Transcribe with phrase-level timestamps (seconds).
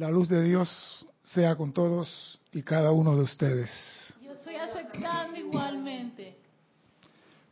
[0.00, 3.68] La luz de Dios sea con todos y cada uno de ustedes.
[4.24, 6.38] Yo estoy aceptando igualmente.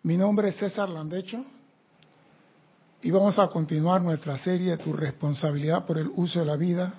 [0.03, 1.45] Mi nombre es César Landecho
[3.03, 6.95] y vamos a continuar nuestra serie Tu responsabilidad por el uso de la vida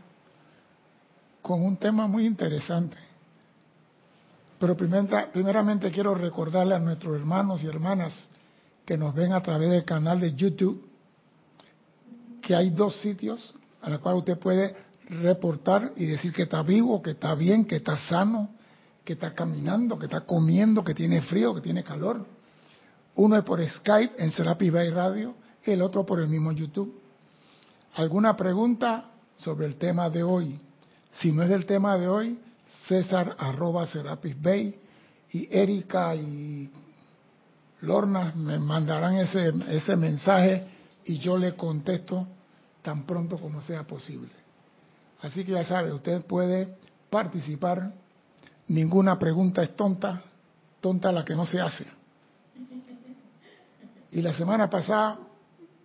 [1.42, 2.98] con un tema muy interesante.
[4.60, 8.14] Pero primeramente quiero recordarle a nuestros hermanos y hermanas
[8.86, 10.88] que nos ven a través del canal de YouTube
[12.40, 17.02] que hay dos sitios a los cuales usted puede reportar y decir que está vivo,
[17.02, 18.50] que está bien, que está sano,
[19.04, 22.26] que está caminando, que está comiendo, que tiene frío, que tiene calor.
[23.16, 27.02] Uno es por Skype en Serapi Bay Radio el otro por el mismo YouTube.
[27.96, 30.60] ¿Alguna pregunta sobre el tema de hoy?
[31.12, 32.40] Si no es del tema de hoy,
[32.88, 34.80] César arroba Serapis Bay
[35.32, 36.70] y Erika y
[37.82, 40.68] Lorna me mandarán ese, ese mensaje
[41.06, 42.28] y yo le contesto
[42.82, 44.39] tan pronto como sea posible.
[45.22, 46.78] Así que ya sabe, usted puede
[47.10, 47.92] participar.
[48.68, 50.22] Ninguna pregunta es tonta,
[50.80, 51.86] tonta la que no se hace.
[54.12, 55.20] Y la semana pasada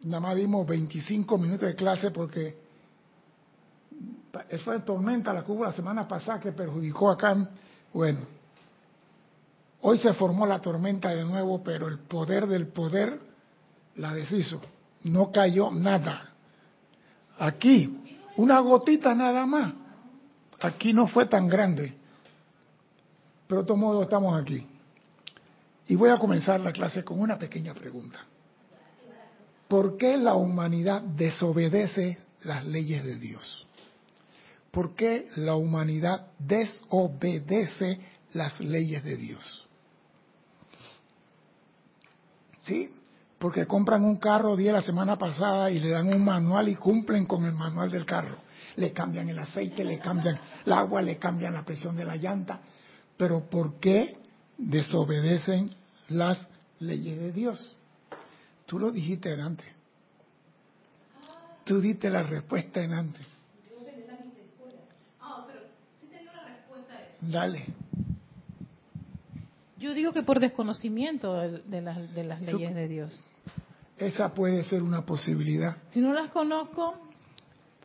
[0.04, 2.62] nada más dimos 25 minutos de clase porque
[4.64, 7.48] fue tormenta la que la semana pasada que perjudicó acá.
[7.92, 8.20] Bueno,
[9.80, 13.20] hoy se formó la tormenta de nuevo, pero el poder del poder
[13.96, 14.60] la deshizo.
[15.04, 16.30] No cayó nada.
[17.38, 18.03] Aquí
[18.36, 19.72] una gotita nada más.
[20.60, 21.94] Aquí no fue tan grande.
[23.46, 24.66] Pero de todo modo estamos aquí.
[25.86, 28.18] Y voy a comenzar la clase con una pequeña pregunta.
[29.68, 33.66] ¿Por qué la humanidad desobedece las leyes de Dios?
[34.70, 38.00] ¿Por qué la humanidad desobedece
[38.32, 39.66] las leyes de Dios?
[42.64, 42.90] ¿Sí?
[43.38, 47.26] Porque compran un carro día la semana pasada y le dan un manual y cumplen
[47.26, 48.38] con el manual del carro.
[48.76, 52.60] Le cambian el aceite, le cambian el agua, le cambian la presión de la llanta.
[53.16, 54.16] Pero ¿por qué
[54.58, 55.74] desobedecen
[56.08, 56.38] las
[56.80, 57.76] leyes de Dios?
[58.66, 59.66] Tú lo dijiste antes.
[61.64, 63.26] Tú diste la respuesta en antes.
[67.20, 67.83] Dale.
[69.78, 73.22] Yo digo que por desconocimiento de, las, de las leyes de Dios.
[73.98, 75.76] Esa puede ser una posibilidad.
[75.90, 76.94] Si no las conozco,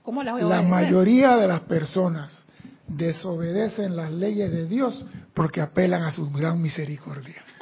[0.04, 2.44] ¿cómo las voy a La mayoría de las personas
[2.88, 7.44] desobedecen las leyes de Dios porque apelan a su gran misericordia.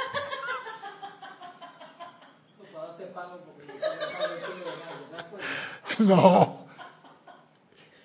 [5.99, 6.67] No.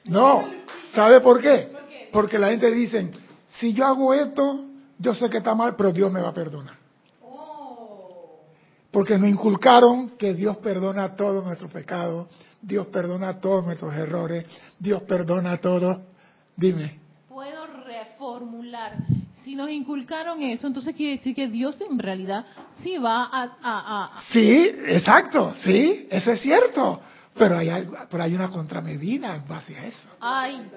[0.04, 0.48] No.
[0.94, 1.70] ¿Sabe por qué?
[2.10, 3.10] Porque la gente dice,
[3.48, 4.64] si yo hago esto,
[4.98, 6.82] yo sé que está mal, pero Dios me va a perdonar
[8.92, 12.28] porque nos inculcaron que Dios perdona todos nuestros pecados,
[12.60, 14.44] Dios perdona todos nuestros errores,
[14.78, 16.02] Dios perdona todo.
[16.54, 17.00] Dime.
[17.26, 18.98] Puedo reformular.
[19.42, 22.44] Si nos inculcaron eso, entonces quiere decir que Dios en realidad
[22.82, 24.20] sí va a...
[24.30, 27.00] Sí, exacto, sí, eso es cierto.
[27.34, 30.06] Pero hay, algo, pero hay una contramedida en base a eso.
[30.20, 30.70] Ay.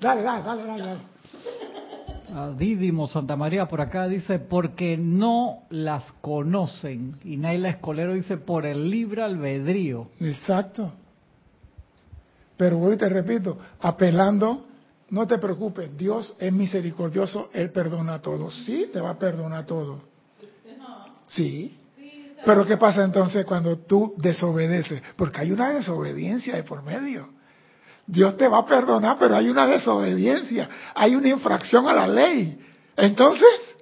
[0.00, 0.82] Dale, dale, dale, dale.
[0.82, 1.00] dale.
[2.56, 7.16] Dídimo Santa María por acá dice, porque no las conocen.
[7.24, 10.08] Y Naila Escolero dice, por el libre albedrío.
[10.20, 10.92] Exacto.
[12.56, 14.66] Pero vuelvo y te repito, apelando,
[15.10, 18.50] no te preocupes, Dios es misericordioso, Él perdona todo.
[18.50, 20.02] Sí, te va a perdonar todo.
[21.26, 21.76] Sí.
[22.44, 25.02] Pero ¿qué pasa entonces cuando tú desobedeces?
[25.16, 27.39] Porque hay una desobediencia de por medio.
[28.06, 32.58] Dios te va a perdonar, pero hay una desobediencia, hay una infracción a la ley.
[32.96, 33.76] Entonces,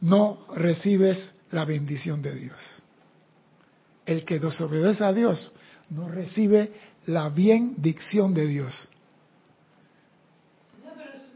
[0.00, 2.82] no recibes la bendición de Dios.
[4.06, 5.52] El que desobedece a Dios
[5.90, 6.72] no recibe
[7.06, 8.88] la bendición de Dios.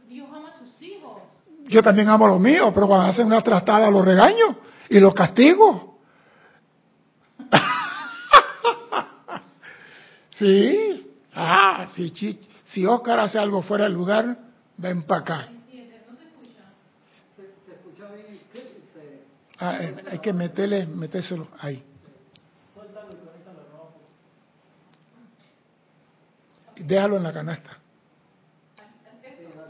[0.08, 1.22] Dios ama a sus hijos.
[1.66, 4.58] Yo también amo a los míos, pero cuando hacen una trastada los regaño
[4.88, 5.98] y los castigo.
[10.38, 11.10] Sí.
[11.34, 12.12] Ah, si,
[12.64, 14.36] si Oscar hace algo fuera del lugar,
[14.76, 15.48] ven para acá.
[19.58, 21.82] Ah, eh, hay que meterle, metérselo ahí.
[26.76, 27.78] Déjalo en la canasta.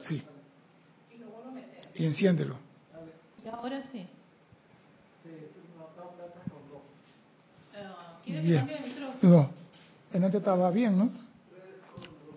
[0.01, 0.23] Sí.
[1.95, 2.57] Y enciéndelo.
[3.45, 4.09] Y ahora sí.
[8.27, 8.69] Bien.
[9.21, 9.64] No.
[10.15, 11.11] En este estaba bien, ¿no?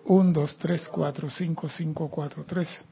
[0.06, 2.84] 1, 2, 3, 4, 5, 5, 4, 3.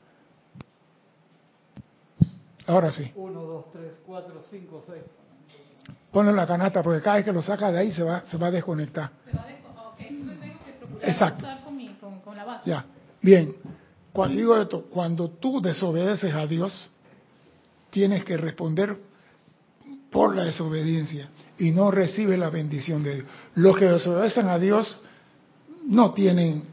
[2.68, 3.10] Ahora sí.
[3.16, 5.02] 1, 2, 3, 4, 5, 6.
[6.12, 8.36] Ponlo en la canasta porque cada vez que lo saca de ahí se va, se
[8.36, 9.10] va a desconectar.
[9.24, 9.96] Se va a desconectar.
[9.98, 11.46] Entonces tengo que Exacto.
[11.64, 12.86] Con mi, con, con Ya,
[13.20, 13.56] bien.
[14.12, 16.92] Cuando digo esto, cuando tú desobedeces a Dios,
[17.90, 18.96] tienes que responder
[20.16, 21.28] por la desobediencia
[21.58, 23.26] y no recibes la bendición de Dios.
[23.56, 24.98] Los que desobedecen a Dios
[25.88, 26.64] no tienen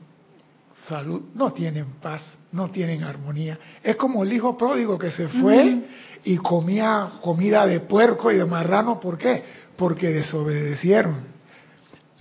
[0.88, 3.60] salud, no tienen paz, no tienen armonía.
[3.84, 5.86] Es como el hijo pródigo que se fue
[6.24, 8.98] y comía comida de puerco y de marrano.
[8.98, 9.44] ¿Por qué?
[9.75, 11.16] Porque desobedecieron.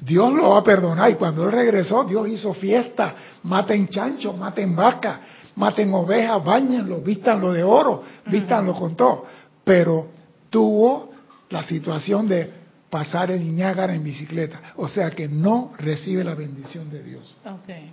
[0.01, 3.15] Dios lo va a perdonar y cuando él regresó, Dios hizo fiesta.
[3.45, 5.21] Maten chancho, maten vaca,
[5.55, 9.27] maten ovejas, bañenlo, vístanlo de oro, vístanlo con todo.
[9.63, 10.09] Pero
[10.51, 11.12] tuvo
[11.53, 12.51] la situación de
[12.91, 14.73] pasar el Niágara en bicicleta.
[14.77, 17.35] O sea que no recibe la bendición de Dios.
[17.45, 17.93] Okay.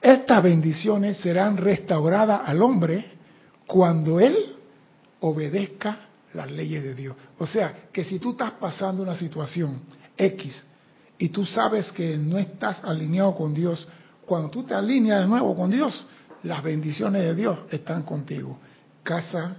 [0.00, 3.04] Estas bendiciones serán restauradas al hombre
[3.66, 4.36] cuando él
[5.20, 5.98] obedezca
[6.32, 7.16] las leyes de Dios.
[7.38, 9.80] O sea, que si tú estás pasando una situación
[10.16, 10.64] X
[11.18, 13.86] y tú sabes que no estás alineado con Dios,
[14.24, 16.06] cuando tú te alineas de nuevo con Dios,
[16.42, 18.58] las bendiciones de Dios están contigo.
[19.06, 19.54] Casa,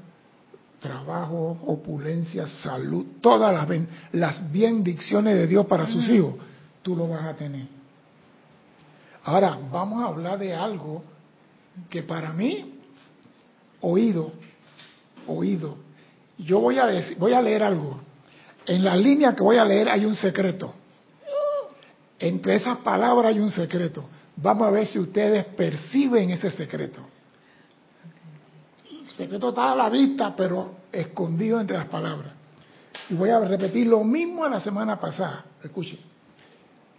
[0.81, 6.35] trabajo, opulencia, salud, todas las, ben, las bendiciones de Dios para sus hijos,
[6.81, 7.65] tú lo vas a tener.
[9.23, 11.01] Ahora, vamos a hablar de algo
[11.89, 12.73] que para mí,
[13.79, 14.33] oído,
[15.27, 15.77] oído,
[16.37, 18.01] yo voy a, decir, voy a leer algo.
[18.65, 20.73] En la línea que voy a leer hay un secreto.
[22.19, 24.03] Entre esas palabras hay un secreto.
[24.35, 27.01] Vamos a ver si ustedes perciben ese secreto.
[29.17, 32.33] Secreto está a la vista, pero escondido entre las palabras.
[33.09, 35.43] Y voy a repetir lo mismo de la semana pasada.
[35.63, 35.99] Escuchen.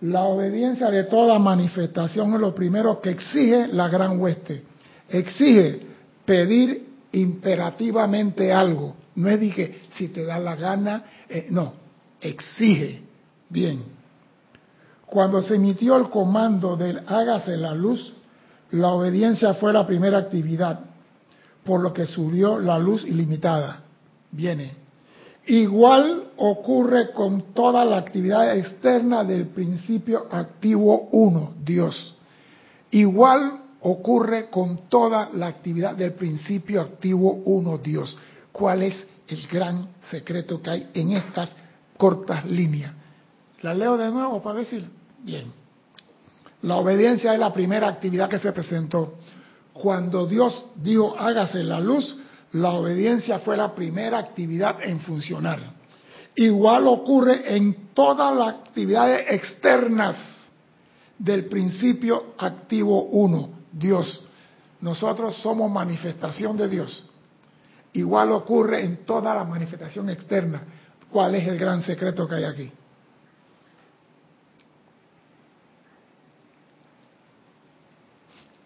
[0.01, 4.63] La obediencia de toda manifestación es lo primero que exige la gran hueste.
[5.09, 5.81] Exige
[6.25, 8.97] pedir imperativamente algo.
[9.15, 11.73] No es de que si te da la gana, eh, no,
[12.21, 13.03] exige.
[13.49, 13.83] Bien.
[15.07, 18.13] Cuando se emitió el comando del hágase la luz,
[18.73, 20.81] la obediencia fue la primera actividad,
[21.69, 23.83] por lo que subió la luz ilimitada.
[24.31, 24.73] Viene.
[25.49, 32.17] Igual ocurre con toda la actividad externa del principio activo 1, Dios.
[32.91, 38.17] Igual ocurre con toda la actividad del principio activo 1, Dios.
[38.51, 41.51] ¿Cuál es el gran secreto que hay en estas
[41.99, 42.95] cortas líneas?
[43.61, 44.89] La leo de nuevo para decir,
[45.23, 45.53] bien,
[46.63, 49.18] la obediencia es la primera actividad que se presentó.
[49.81, 52.17] Cuando Dios dijo, hágase la luz,
[52.53, 55.61] la obediencia fue la primera actividad en funcionar.
[56.35, 60.17] Igual ocurre en todas las actividades externas
[61.19, 64.23] del principio activo 1, Dios.
[64.81, 67.07] Nosotros somos manifestación de Dios.
[67.93, 70.63] Igual ocurre en toda la manifestación externa.
[71.11, 72.73] ¿Cuál es el gran secreto que hay aquí?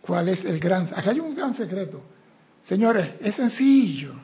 [0.02, 0.90] ¿Cuál es el gran?
[0.94, 2.02] Aquí hay un gran secreto.
[2.64, 4.14] Señores, es sencillo.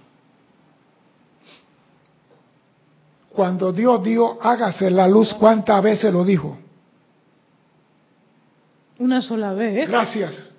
[3.31, 6.59] Cuando Dios dijo, hágase la luz, ¿cuántas veces lo dijo?
[8.99, 9.89] Una sola vez.
[9.89, 10.53] Gracias.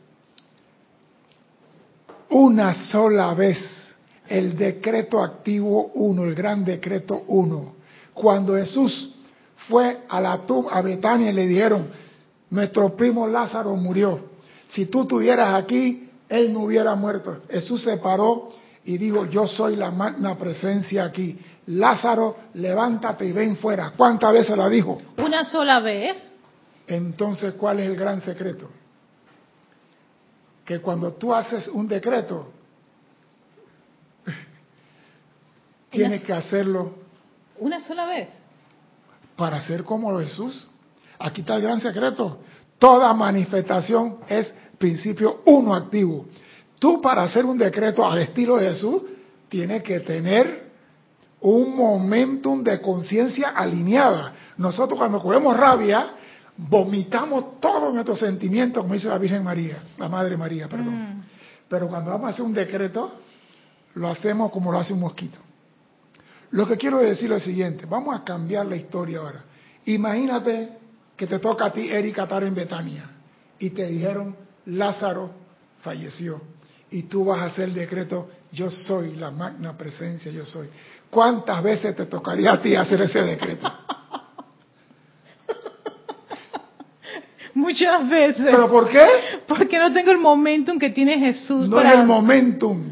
[2.29, 3.97] Una sola vez.
[4.27, 7.73] El decreto activo 1, el gran decreto 1.
[8.13, 9.13] Cuando Jesús
[9.67, 11.87] fue a la tumba, a Betania y le dijeron,
[12.49, 14.28] nuestro primo Lázaro murió.
[14.69, 17.41] Si tú estuvieras aquí, él no hubiera muerto.
[17.49, 18.49] Jesús se paró
[18.83, 21.37] y dijo, yo soy la magna presencia aquí.
[21.67, 23.93] Lázaro, levántate y ven fuera.
[23.97, 24.99] ¿Cuántas veces la dijo?
[25.17, 26.33] Una sola vez.
[26.87, 28.69] Entonces, ¿cuál es el gran secreto?
[30.65, 32.51] Que cuando tú haces un decreto,
[35.89, 36.93] tienes que hacerlo.
[37.57, 38.29] Una sola vez.
[39.35, 40.67] Para ser como Jesús.
[41.17, 42.39] Aquí está el gran secreto.
[42.79, 46.25] Toda manifestación es principio uno activo.
[46.79, 49.03] Tú para hacer un decreto al estilo de Jesús
[49.49, 50.69] tienes que tener
[51.41, 54.33] un momentum de conciencia alineada.
[54.57, 56.11] Nosotros cuando cogemos rabia,
[56.57, 61.17] vomitamos todos nuestros sentimientos, como dice la Virgen María, la Madre María, perdón.
[61.17, 61.23] Mm.
[61.69, 63.13] Pero cuando vamos a hacer un decreto,
[63.95, 65.39] lo hacemos como lo hace un mosquito.
[66.51, 69.43] Lo que quiero decir es lo siguiente, vamos a cambiar la historia ahora.
[69.85, 70.77] Imagínate
[71.15, 73.09] que te toca a ti, Erika, estar en Betania
[73.59, 74.35] y te dijeron,
[74.69, 75.31] Lázaro
[75.81, 76.41] falleció
[76.91, 80.67] y tú vas a hacer el decreto, yo soy la magna presencia, yo soy.
[81.09, 83.71] ¿Cuántas veces te tocaría a ti hacer ese decreto?
[87.53, 88.45] Muchas veces.
[88.45, 89.05] ¿Pero por qué?
[89.47, 91.67] Porque no tengo el momentum que tiene Jesús.
[91.67, 92.91] No es el momentum.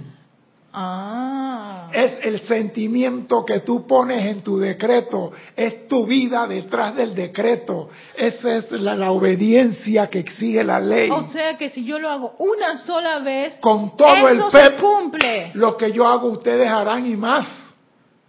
[0.73, 1.46] Ah.
[1.93, 7.89] Es el sentimiento que tú pones en tu decreto, es tu vida detrás del decreto,
[8.15, 11.09] esa es la, la obediencia que exige la ley.
[11.09, 14.75] O sea que si yo lo hago una sola vez, Con todo el eso pep,
[14.75, 15.51] se cumple.
[15.53, 17.47] lo que yo hago ustedes harán y más.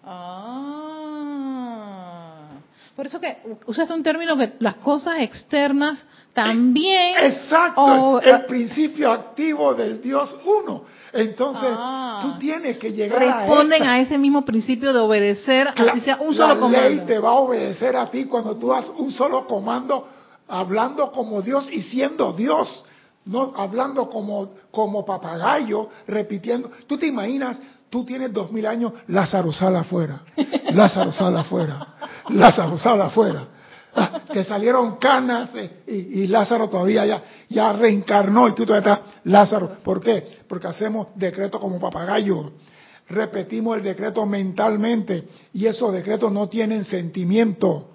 [0.05, 0.38] Ah.
[2.99, 3.37] Por eso que
[3.67, 6.03] usaste un término que las cosas externas
[6.33, 7.15] también.
[7.21, 10.83] Exacto, o- el principio activo del Dios uno.
[11.13, 12.19] Entonces, Ah.
[12.23, 16.17] tú tienes que llegar responden a, a, ese mismo principio de obedecer, Cla- así sea
[16.21, 17.05] un la solo ley comando.
[17.05, 20.09] te va a obedecer a ti cuando tú haces un solo comando,
[20.49, 22.85] hablando como Dios y siendo Dios,
[23.27, 26.69] no hablando como, como papagayo, repitiendo.
[26.89, 27.59] Tú te imaginas,
[27.91, 30.23] tú tienes dos mil años, Lázaro sale afuera,
[30.73, 31.95] Lázaro sale afuera,
[32.31, 33.49] Lázaro sale afuera.
[33.95, 38.93] Ah, Que salieron canas eh, y, y Lázaro todavía ya, ya reencarnó y tú todavía
[38.93, 39.79] estás, Lázaro.
[39.83, 40.41] ¿Por qué?
[40.47, 42.53] Porque hacemos decretos como papagayo
[43.09, 47.91] repetimos el decreto mentalmente y esos decretos no tienen sentimiento.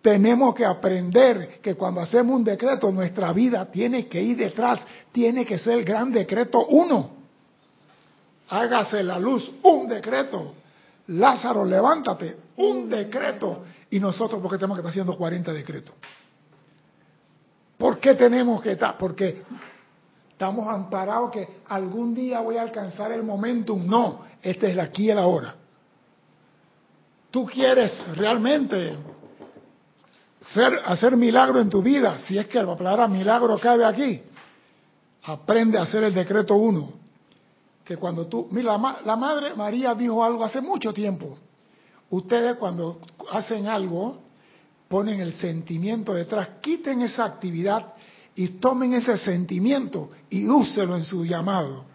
[0.00, 5.44] Tenemos que aprender que cuando hacemos un decreto, nuestra vida tiene que ir detrás, tiene
[5.44, 7.17] que ser el gran decreto uno.
[8.50, 10.54] Hágase la luz, un decreto.
[11.08, 13.64] Lázaro, levántate, un decreto.
[13.90, 15.94] Y nosotros, ¿por qué tenemos que estar haciendo 40 decretos?
[17.76, 18.98] ¿Por qué tenemos que estar?
[18.98, 19.44] Porque
[20.38, 23.84] Estamos amparados que algún día voy a alcanzar el momentum.
[23.84, 25.56] No, este es el aquí y el ahora.
[27.32, 28.96] Tú quieres realmente
[30.52, 34.22] ser, hacer milagro en tu vida, si es que la palabra milagro cabe aquí,
[35.24, 36.92] aprende a hacer el decreto uno.
[37.88, 41.38] Que cuando tú, mira, la, la madre María dijo algo hace mucho tiempo.
[42.10, 43.00] Ustedes cuando
[43.32, 44.18] hacen algo,
[44.88, 47.94] ponen el sentimiento detrás, quiten esa actividad
[48.34, 51.86] y tomen ese sentimiento y úselo en su llamado,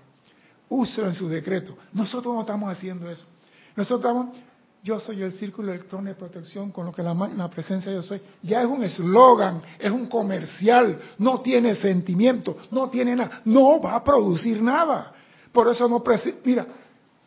[0.67, 1.77] úselo en su decreto.
[1.93, 3.27] Nosotros no estamos haciendo eso.
[3.75, 4.38] Nosotros estamos,
[4.81, 8.19] yo soy el círculo electrónico de protección con lo que la, magna presencia yo soy.
[8.41, 13.97] Ya es un eslogan, es un comercial, no tiene sentimiento, no tiene nada, no va
[13.97, 15.13] a producir nada.
[15.53, 16.03] Por eso no,
[16.43, 16.65] mira,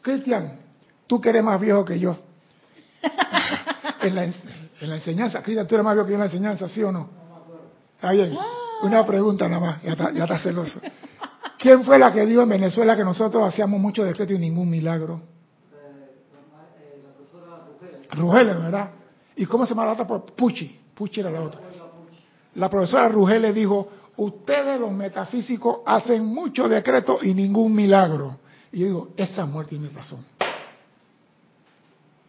[0.02, 0.58] Cristian,
[1.06, 2.18] tú que eres más viejo que yo.
[4.02, 6.68] en, la, en la enseñanza, Cristian, tú eres más viejo que yo en la enseñanza,
[6.68, 7.08] ¿sí o no?
[7.94, 8.36] Está bien.
[8.82, 10.80] Una pregunta nada más, ya está, ya está celoso.
[11.58, 15.22] ¿Quién fue la que dijo en Venezuela que nosotros hacíamos mucho decreto y ningún milagro?
[18.10, 18.90] Rugeles, ¿verdad?
[19.36, 20.06] ¿Y cómo se llama la otra?
[20.06, 20.80] Puchi.
[20.94, 21.60] Puchi era la otra.
[22.54, 28.38] La profesora Rugeles dijo, ustedes los metafísicos hacen mucho decreto y ningún milagro.
[28.72, 30.24] Y yo digo, esa mujer tiene razón.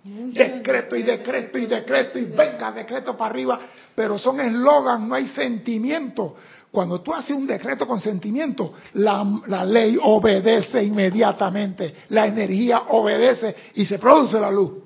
[0.03, 3.60] Decreto y decreto y decreto y venga, decreto para arriba,
[3.94, 6.36] pero son eslogan, no hay sentimiento.
[6.72, 13.86] Cuando tú haces un decreto con sentimiento, la ley obedece inmediatamente, la energía obedece y
[13.86, 14.84] se produce la luz.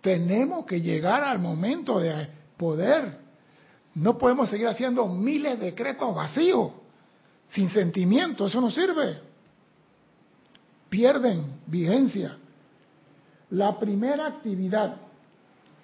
[0.00, 3.16] Tenemos que llegar al momento de poder.
[3.94, 6.72] No podemos seguir haciendo miles de decretos vacíos,
[7.46, 9.28] sin sentimiento, eso no sirve
[10.88, 12.36] pierden vigencia.
[13.50, 14.96] La primera actividad,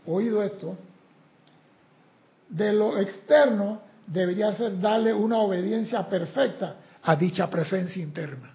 [0.07, 0.76] oído esto,
[2.49, 8.54] de lo externo debería ser darle una obediencia perfecta a dicha presencia interna.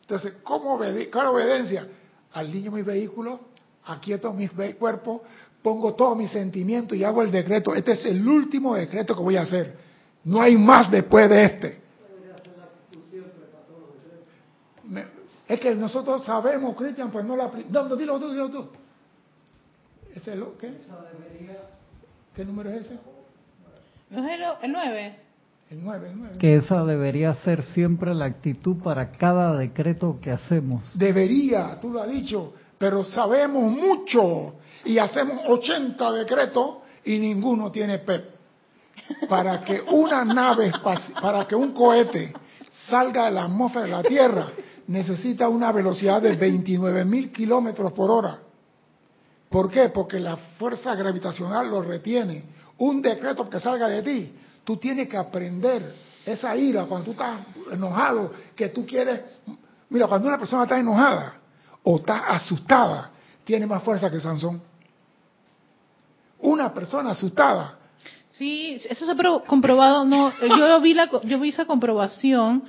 [0.00, 1.86] Entonces, ¿cómo obede ¿cuál obediencia?
[2.32, 3.40] Alineo mi vehículo,
[3.84, 5.22] aquieto mi ve- cuerpo,
[5.66, 7.74] pongo todo mi sentimiento y hago el decreto.
[7.74, 9.74] Este es el último decreto que voy a hacer.
[10.22, 11.80] No hay más después de este.
[14.84, 15.06] Me-
[15.48, 17.50] es que nosotros sabemos, Cristian, pues no la...
[17.50, 18.68] apli- No, no, dilo tú, dilo tú.
[20.14, 20.72] ¿Ese es lo qué?
[22.36, 22.98] ¿Qué número es ese?
[24.10, 25.16] ¿No es el, el 9?
[25.72, 26.38] El 9, el 9.
[26.38, 30.84] Que esa debería ser siempre la actitud para cada decreto que hacemos.
[30.96, 34.54] Debería, tú lo has dicho, pero sabemos mucho
[34.84, 38.36] y hacemos 80 decretos y ninguno tiene PEP.
[39.28, 40.72] Para que una nave,
[41.20, 42.32] para que un cohete
[42.88, 44.48] salga de la atmósfera de la Tierra,
[44.88, 48.38] necesita una velocidad de 29 mil kilómetros por hora.
[49.48, 49.88] ¿Por qué?
[49.90, 52.44] Porque la fuerza gravitacional lo retiene.
[52.78, 57.40] Un decreto que salga de ti, tú tienes que aprender esa ira cuando tú estás
[57.70, 59.20] enojado, que tú quieres...
[59.88, 61.36] Mira, cuando una persona está enojada
[61.88, 63.12] o está asustada,
[63.44, 64.60] tiene más fuerza que Sansón.
[66.40, 67.74] Una persona asustada,
[68.30, 70.04] Sí, eso se ha pro- comprobado.
[70.04, 72.64] No, yo lo vi la, yo vi esa comprobación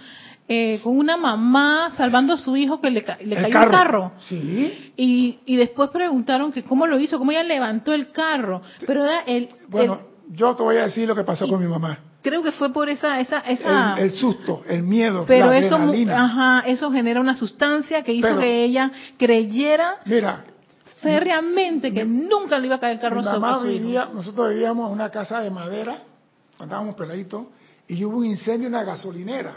[0.47, 4.13] eh, con una mamá salvando a su hijo que le, le cayó el carro.
[4.29, 4.93] Sí.
[4.95, 8.61] Y, y después preguntaron que cómo lo hizo, cómo ella levantó el carro.
[8.85, 11.67] Pero era el, Bueno, el- yo te voy a decir lo que pasó con mi
[11.67, 11.99] mamá.
[12.21, 16.91] Creo que fue por esa esa esa el, susto, el miedo, pero eso ajá, eso
[16.91, 20.43] genera una sustancia que hizo que ella creyera mira,
[21.01, 24.93] férreamente que nunca le iba a caer el carro mi mamá vivía, nosotros vivíamos en
[24.93, 26.03] una casa de madera,
[26.57, 27.45] cuando estábamos peladitos,
[27.87, 29.53] y hubo un incendio en la gasolinera.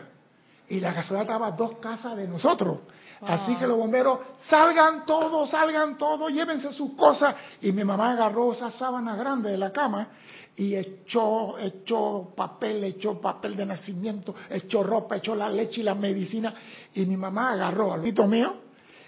[0.68, 2.78] Y la gasolinera estaba a dos casas de nosotros.
[3.22, 7.34] Así que los bomberos, salgan todos, salgan todos, llévense sus cosas.
[7.60, 10.08] Y mi mamá agarró esa sábana grande de la cama
[10.56, 15.94] y echó, echó papel, echó papel de nacimiento, echó ropa, echó la leche y la
[15.94, 16.54] medicina.
[16.94, 18.54] Y mi mamá agarró al hito mío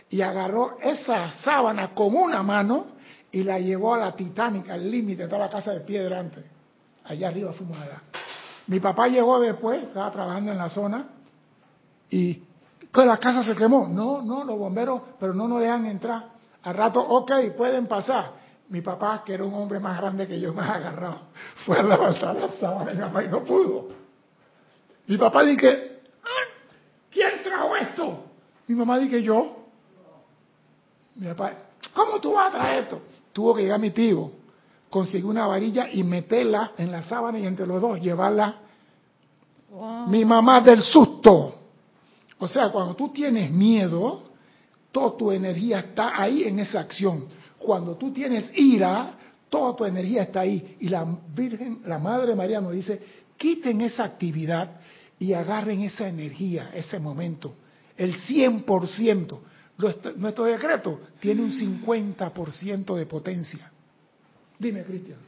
[0.09, 2.87] y agarró esa sábana con una mano
[3.31, 6.45] y la llevó a la Titanic, al límite de toda la casa de piedra antes.
[7.05, 8.03] Allá arriba allá.
[8.67, 11.09] Mi papá llegó después, estaba trabajando en la zona
[12.09, 12.35] y
[12.93, 13.89] que la casa se quemó.
[13.89, 16.29] No, no, los bomberos, pero no nos dejan entrar.
[16.63, 18.42] Al rato, ok, pueden pasar.
[18.73, 21.19] Mi papá, que era un hombre más grande que yo, me ha agarrado.
[21.65, 23.89] Fue a levantar la sábana y mi mamá y no pudo.
[25.07, 26.01] Mi papá dice,
[27.11, 28.25] ¿quién trajo esto?
[28.67, 29.67] Mi mamá dice, yo.
[31.15, 31.53] Mi papá,
[31.95, 33.03] ¿cómo tú vas a traer esto?
[33.33, 34.33] Tuvo que llegar mi tío,
[34.91, 38.57] conseguir una varilla y meterla en la sábana y entre los dos llevarla.
[40.09, 41.63] Mi mamá del susto
[42.43, 44.25] o sea, cuando tú tienes miedo,
[44.91, 47.29] toda tu energía está ahí en esa acción.
[47.65, 49.15] Cuando tú tienes ira,
[49.49, 50.77] toda tu energía está ahí.
[50.81, 53.01] Y la Virgen, la Madre María nos dice,
[53.37, 54.81] quiten esa actividad
[55.19, 57.55] y agarren esa energía, ese momento.
[57.97, 59.39] El 100%.
[60.17, 63.71] Nuestro decreto tiene un 50% de potencia.
[64.59, 65.19] Dime, Cristian.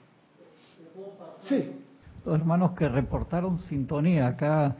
[1.48, 1.72] Sí.
[2.24, 4.76] Los hermanos que reportaron sintonía acá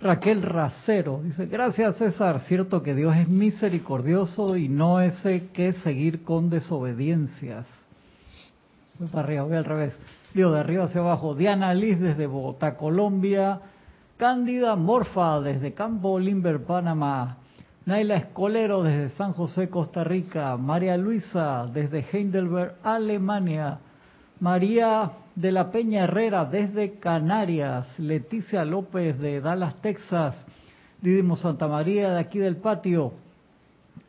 [0.00, 6.22] Raquel Racero dice, gracias César, cierto que Dios es misericordioso y no ese que seguir
[6.22, 7.66] con desobediencias.
[8.98, 9.98] Voy para arriba, voy al revés.
[10.36, 11.34] De arriba hacia abajo.
[11.34, 13.58] Diana Liz desde Bogotá, Colombia.
[14.18, 17.38] Cándida Morfa desde Campo Limber, Panamá.
[17.86, 20.58] Naila Escolero desde San José, Costa Rica.
[20.58, 23.78] María Luisa desde Heidelberg, Alemania.
[24.40, 30.34] María de la Peña Herrera desde Canarias, Leticia López de Dallas, Texas,
[31.00, 33.12] Didimo Santa María de aquí del patio,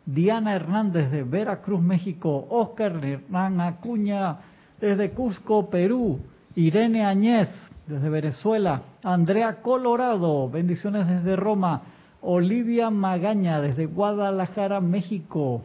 [0.06, 4.38] Diana Hernández de Veracruz, México, Oscar Hernán Acuña
[4.80, 6.20] desde Cusco, Perú,
[6.56, 7.50] Irene Añez
[7.86, 11.82] desde Venezuela, Andrea Colorado, bendiciones desde Roma,
[12.22, 15.62] Olivia Magaña desde Guadalajara, México,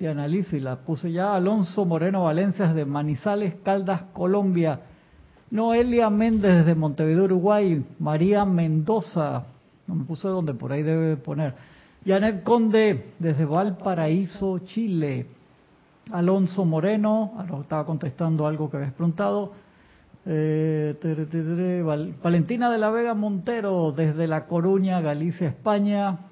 [0.00, 1.34] de análisis, la puse ya.
[1.34, 4.80] Alonso Moreno Valencia desde Manizales, Caldas, Colombia.
[5.50, 7.84] Noelia Méndez desde Montevideo, Uruguay.
[7.98, 9.44] María Mendoza,
[9.86, 11.54] no me puse donde, por ahí debe poner.
[12.06, 15.26] Janet Conde desde Valparaíso, Chile.
[16.12, 19.52] Alonso Moreno, ahora estaba contestando algo que habías preguntado.
[20.24, 21.82] Eh,
[22.22, 26.29] Valentina de la Vega Montero desde La Coruña, Galicia, España.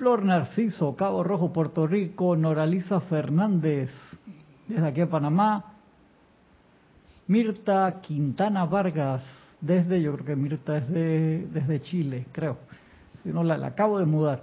[0.00, 3.90] Flor Narciso, Cabo Rojo, Puerto Rico, Noraliza Fernández,
[4.66, 5.74] desde aquí a Panamá,
[7.26, 9.22] Mirta Quintana Vargas,
[9.60, 12.56] desde, yo creo que Mirta es desde Chile, creo,
[13.22, 14.40] si no la, acabo de mudar.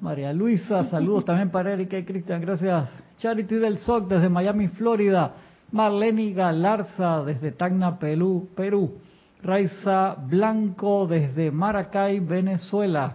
[0.00, 2.90] María Luisa, saludos también para Erika y Cristian, gracias.
[3.18, 5.34] Charity del SOC desde Miami, Florida.
[5.70, 8.48] Marlene Galarza desde Tacna, Perú.
[8.56, 8.98] Perú.
[9.40, 13.14] Raiza Blanco desde Maracay, Venezuela.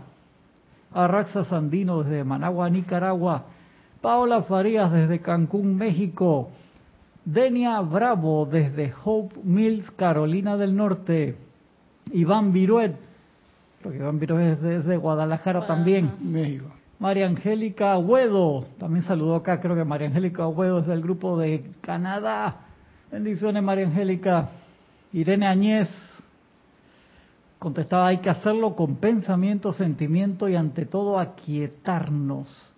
[0.93, 3.45] Arraxa Sandino desde Managua, Nicaragua,
[4.01, 6.49] Paola Farías desde Cancún, México,
[7.23, 11.35] Denia Bravo desde Hope Mills, Carolina del Norte,
[12.11, 12.95] Iván Viruet,
[13.81, 16.65] porque Iván Viruet es desde Guadalajara también, México.
[16.99, 21.63] María Angélica Agüedo, también saludó acá, creo que María Angélica Agüedo es del grupo de
[21.81, 22.57] Canadá.
[23.11, 24.49] Bendiciones María Angélica.
[25.13, 25.89] Irene Añez,
[27.61, 32.73] Contestaba, hay que hacerlo con pensamiento, sentimiento y ante todo aquietarnos.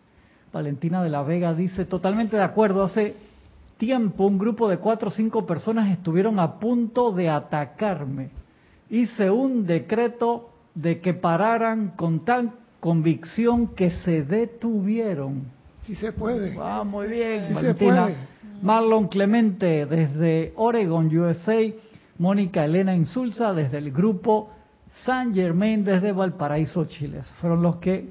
[0.51, 3.15] Valentina de la Vega dice, totalmente de acuerdo, hace
[3.77, 8.31] tiempo un grupo de cuatro o cinco personas estuvieron a punto de atacarme.
[8.89, 15.45] Hice un decreto de que pararan con tal convicción que se detuvieron.
[15.83, 16.57] Sí se puede.
[16.61, 18.09] Ah, muy bien, Valentina.
[18.61, 21.71] Marlon Clemente desde Oregon, USA.
[22.19, 24.49] Mónica Elena Insulza desde el grupo
[25.05, 27.21] San Germain desde Valparaíso, Chile.
[27.41, 28.09] Fueron los que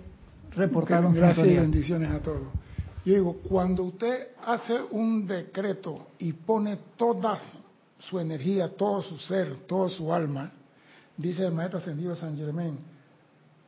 [0.55, 1.14] reportaron.
[1.14, 2.42] Gracias y bendiciones a todos.
[3.05, 7.38] Yo digo, cuando usted hace un decreto y pone toda
[7.99, 10.53] su energía, todo su ser, todo su alma,
[11.16, 12.79] dice el maestro ascendido San Germain,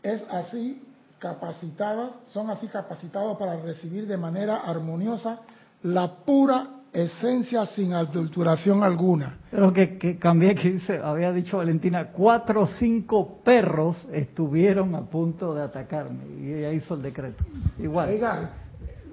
[0.02, 0.82] es así
[1.18, 5.40] capacitada, son así capacitados para recibir de manera armoniosa
[5.82, 9.38] la pura esencia sin adulteración alguna.
[9.50, 15.02] Pero que, que cambié, que dice, había dicho Valentina, cuatro o cinco perros estuvieron a
[15.02, 17.44] punto de atacarme y ella hizo el decreto.
[17.78, 18.10] Igual.
[18.10, 18.50] Oiga,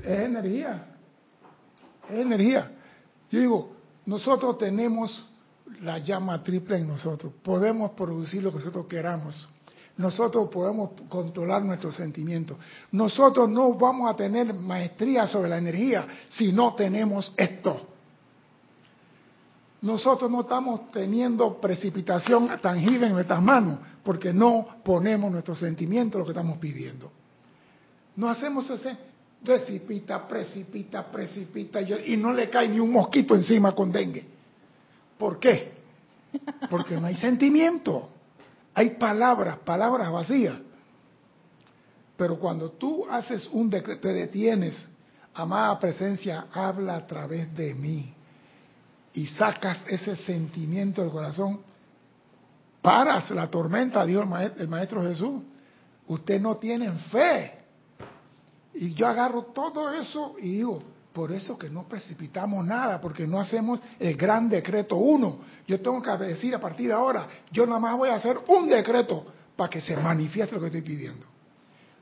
[0.04, 0.86] es energía,
[2.08, 2.72] es energía.
[3.32, 3.72] Yo digo,
[4.06, 5.28] nosotros tenemos
[5.82, 9.50] la llama triple en nosotros, podemos producir lo que nosotros queramos.
[10.02, 12.58] Nosotros podemos controlar nuestros sentimientos.
[12.92, 17.88] Nosotros no vamos a tener maestría sobre la energía si no tenemos esto.
[19.82, 26.26] Nosotros no estamos teniendo precipitación tangible en nuestras manos porque no ponemos nuestros sentimientos lo
[26.26, 27.12] que estamos pidiendo.
[28.16, 28.98] No hacemos ese
[29.44, 34.26] precipita, precipita, precipita y no le cae ni un mosquito encima con dengue.
[35.18, 35.72] ¿Por qué?
[36.70, 38.10] Porque no hay sentimiento.
[38.74, 40.58] Hay palabras, palabras vacías.
[42.18, 44.88] Pero cuando tú haces un decreto, te detienes,
[45.34, 48.14] amada presencia, habla a través de mí.
[49.14, 51.62] Y sacas ese sentimiento del corazón,
[52.82, 55.44] paras la tormenta, dijo el maestro, el maestro Jesús.
[56.08, 57.60] Usted no tiene fe.
[58.74, 60.82] Y yo agarro todo eso y digo,
[61.14, 65.40] por eso que no precipitamos nada, porque no hacemos el gran decreto uno.
[65.68, 68.70] Yo tengo que decir a partir de ahora, yo nada más voy a hacer un
[68.70, 71.26] decreto para que se manifieste lo que estoy pidiendo.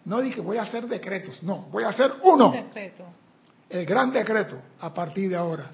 [0.05, 2.53] No dije voy a hacer decretos, no, voy a hacer uno.
[3.69, 5.71] El gran decreto a partir de ahora.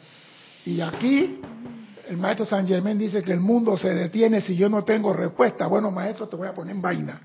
[0.65, 1.39] Y aquí
[2.07, 5.67] el maestro San Germán dice que el mundo se detiene si yo no tengo respuesta.
[5.67, 7.21] Bueno, maestro, te voy a poner en vaina.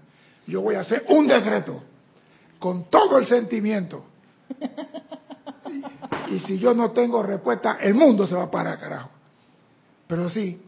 [0.47, 1.83] Yo voy a hacer un decreto
[2.59, 4.05] con todo el sentimiento
[6.31, 9.11] y si yo no tengo respuesta, el mundo se va a parar, carajo.
[10.07, 10.63] Pero sí,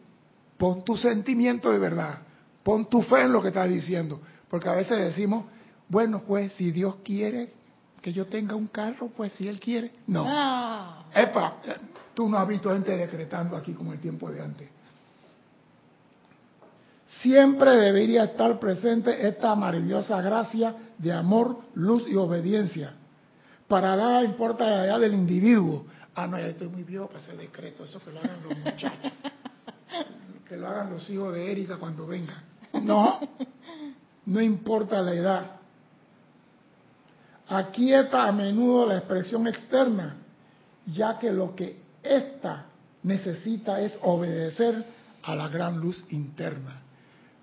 [0.58, 2.18] pon tu sentimiento de verdad,
[2.62, 5.44] pon tu fe en lo que estás diciendo, porque a veces decimos,
[5.88, 7.52] bueno, pues si Dios quiere
[8.00, 10.24] que yo tenga un carro, pues si Él quiere, no.
[10.24, 11.04] no.
[11.14, 11.56] Epa,
[12.14, 14.68] tú no has visto gente decretando aquí como el tiempo de antes.
[17.20, 22.94] Siempre debería estar presente esta maravillosa gracia de amor, luz y obediencia
[23.72, 25.86] para dar importa la edad del individuo.
[26.14, 29.12] Ah, no, ya estoy muy viejo para hacer decreto, eso que lo hagan los muchachos,
[30.46, 32.42] que lo hagan los hijos de Erika cuando vengan.
[32.82, 33.18] No,
[34.26, 35.50] no importa la edad.
[37.48, 40.16] Aquieta a menudo la expresión externa,
[40.84, 42.66] ya que lo que ésta
[43.04, 44.84] necesita es obedecer
[45.22, 46.82] a la gran luz interna.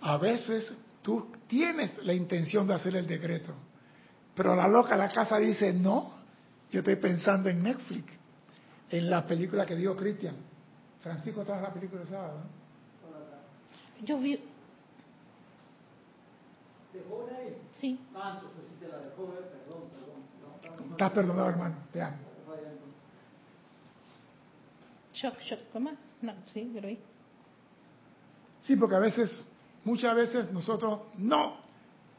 [0.02, 3.56] A veces tú tienes la intención de hacer el decreto,
[4.36, 6.19] pero la loca de la casa dice, no,
[6.72, 8.14] yo estoy pensando en Netflix,
[8.90, 10.36] en la película que dio Cristian.
[11.02, 12.42] Francisco trajo la película de sábado.
[14.04, 14.40] Yo vi.
[16.94, 17.58] ¿Dejó ahí?
[17.74, 18.00] Sí.
[18.16, 20.92] Ah, entonces sí te la dejó ver, perdón, perdón.
[20.92, 22.18] Estás perdonado, hermano, te amo.
[25.14, 26.16] Shock, shock, ¿cómo más?
[26.22, 27.00] No, sí, pero ahí.
[28.64, 29.48] Sí, porque a veces,
[29.84, 31.58] muchas veces nosotros, no,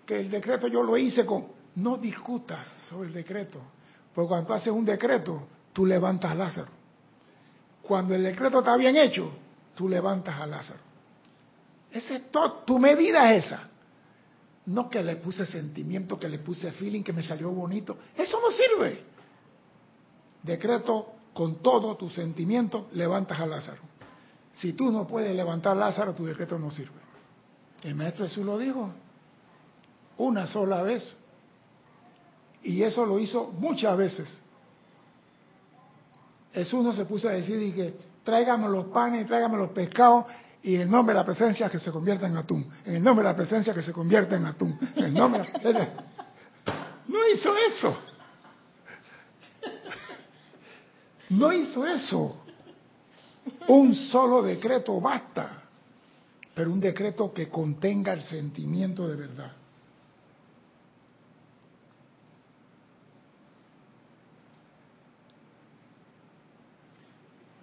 [0.04, 3.60] que el decreto yo lo hice con, no discutas sobre el decreto
[4.14, 5.42] porque cuando haces un decreto,
[5.72, 6.70] tú levantas a Lázaro.
[7.82, 9.30] Cuando el decreto está bien hecho,
[9.74, 10.80] tú levantas a Lázaro.
[11.90, 13.68] Es todo, tu medida es esa.
[14.66, 17.98] No que le puse sentimiento, que le puse feeling, que me salió bonito.
[18.16, 19.02] Eso no sirve.
[20.42, 23.82] Decreto con todo tu sentimiento, levantas a Lázaro.
[24.52, 27.00] Si tú no puedes levantar a Lázaro, tu decreto no sirve.
[27.82, 28.90] El maestro Jesús lo dijo
[30.18, 31.16] una sola vez.
[32.62, 34.40] Y eso lo hizo muchas veces.
[36.52, 37.94] Jesús no se puso a decir que
[38.24, 40.26] tráigame los panes, tráigame los pescados
[40.62, 42.70] y en nombre de la presencia que se convierta en atún.
[42.84, 44.78] En el nombre de la presencia que se convierta en atún.
[44.96, 45.50] En nombre
[47.08, 47.96] No hizo eso.
[51.30, 52.36] No hizo eso.
[53.68, 55.62] Un solo decreto basta,
[56.54, 59.52] pero un decreto que contenga el sentimiento de verdad.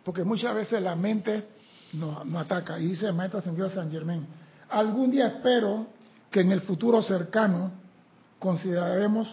[0.08, 1.44] Porque muchas veces la mente
[1.92, 2.80] nos, ataca.
[2.80, 4.26] Y dice el maestro ascendido San Germán,
[4.70, 5.88] algún día espero
[6.32, 7.74] que en el futuro cercano
[8.40, 9.28] consideraremos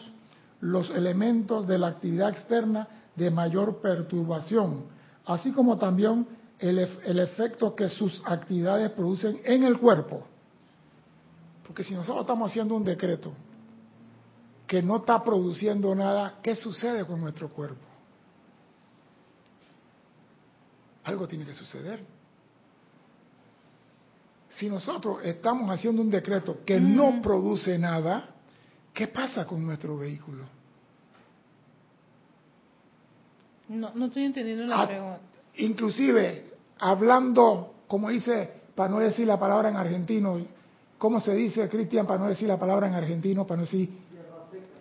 [0.63, 4.87] los elementos de la actividad externa de mayor perturbación,
[5.27, 6.27] así como también
[6.59, 10.27] el, el, efecto que sus actividades producen en el cuerpo.
[11.65, 13.33] Porque si nosotros estamos haciendo un decreto
[14.67, 17.94] que no está produciendo nada, ¿qué sucede con nuestro cuerpo?
[21.05, 22.01] Algo tiene que suceder.
[24.51, 28.29] Si nosotros estamos haciendo un decreto que no produce nada,
[28.93, 30.45] ¿qué pasa con nuestro vehículo?
[33.69, 35.21] No, no estoy entendiendo la pregunta.
[35.57, 40.39] inclusive hablando, como dice, para no decir la palabra en argentino,
[40.99, 43.89] ¿cómo se dice, Cristian, para no decir la palabra en argentino, para no decir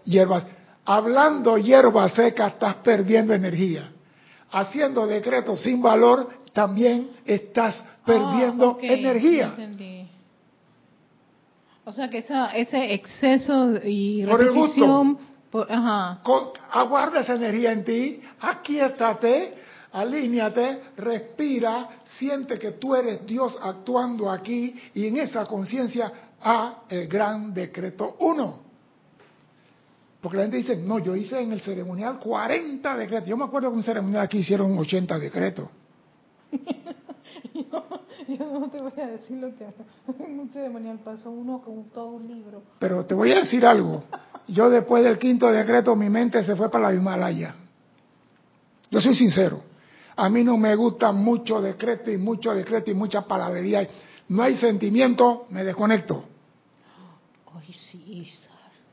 [0.06, 0.46] hierbas?
[0.86, 3.93] Hablando hierba seca, estás perdiendo energía.
[4.54, 9.54] Haciendo decretos sin valor, también estás ah, perdiendo energía.
[11.86, 15.18] O sea que ese exceso y repetición...
[15.50, 15.68] Por
[16.72, 19.54] aguarda esa energía en ti, aquíétate,
[19.92, 26.12] alíñate, respira, siente que tú eres Dios actuando aquí y en esa conciencia
[26.42, 28.73] a el gran decreto 1.
[30.24, 33.28] Porque la gente dice, no, yo hice en el ceremonial 40 decretos.
[33.28, 35.68] Yo me acuerdo que en un ceremonial aquí hicieron 80 decretos.
[37.54, 39.66] yo, no te voy a decir lo que
[40.26, 42.64] en un ceremonial pasó uno con todo un libro.
[42.80, 44.06] Pero te voy a decir algo.
[44.48, 47.56] Yo después del quinto decreto mi mente se fue para la Himalaya.
[48.90, 49.62] Yo soy sincero.
[50.16, 53.86] A mí no me gusta mucho decreto y mucho decreto y mucha palabrería.
[54.30, 56.24] No hay sentimiento, me desconecto.
[57.54, 58.32] Ay, sí,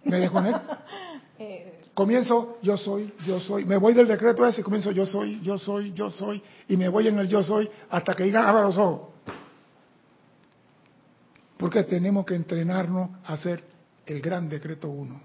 [0.02, 0.76] Me desconecto.
[1.94, 3.64] Comienzo, yo soy, yo soy.
[3.64, 6.42] Me voy del decreto ese comienzo, yo soy, yo soy, yo soy.
[6.68, 9.08] Y me voy en el yo soy hasta que digan, abra los ojos.
[11.56, 13.64] Porque tenemos que entrenarnos a hacer
[14.06, 15.20] el gran decreto uno.